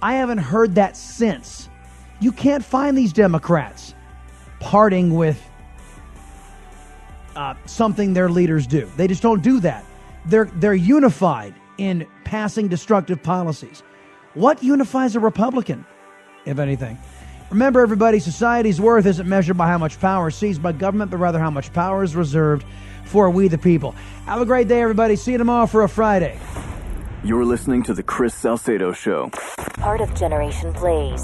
I 0.02 0.14
haven't 0.14 0.40
heard 0.40 0.76
that 0.76 0.96
since. 0.96 1.70
You 2.20 2.32
can't 2.32 2.64
find 2.64 2.98
these 2.98 3.14
Democrats 3.14 3.94
parting 4.60 5.16
with 5.16 5.42
uh, 7.36 7.54
something 7.66 8.14
their 8.14 8.30
leaders 8.30 8.66
do. 8.66 8.90
They 8.98 9.08
just 9.08 9.22
don't 9.22 9.44
do 9.44 9.60
that. 9.60 9.86
They're, 10.26 10.50
they're 10.56 10.74
unified 10.74 11.54
in 11.78 12.08
passing 12.24 12.68
destructive 12.68 13.22
policies. 13.22 13.84
What 14.34 14.64
unifies 14.64 15.16
a 15.16 15.20
Republican, 15.20 15.86
if 16.46 16.58
anything? 16.58 16.98
Remember, 17.52 17.82
everybody, 17.82 18.20
society's 18.20 18.82
worth 18.82 19.06
isn't 19.06 19.28
measured 19.28 19.58
by 19.58 19.68
how 19.68 19.78
much 19.78 20.00
power 20.00 20.30
is 20.30 20.36
seized 20.36 20.62
by 20.62 20.72
government, 20.72 21.12
but 21.12 21.18
rather 21.18 21.40
how 21.40 21.52
much 21.52 21.72
power 21.72 22.04
is 22.04 22.16
reserved 22.16 22.66
for 23.06 23.30
we 23.30 23.48
the 23.48 23.58
people. 23.58 23.92
Have 24.26 24.42
a 24.42 24.46
great 24.46 24.68
day, 24.68 24.82
everybody. 24.82 25.16
See 25.16 25.32
you 25.34 25.38
tomorrow 25.38 25.68
for 25.68 25.84
a 25.84 25.90
Friday. 25.90 26.40
You're 27.24 27.46
listening 27.46 27.84
to 27.84 27.94
The 27.94 28.04
Chris 28.04 28.34
Salcedo 28.34 28.92
Show. 28.92 29.30
Part 29.78 30.02
of 30.02 30.14
Generation 30.14 30.74
Blaze 30.74 31.24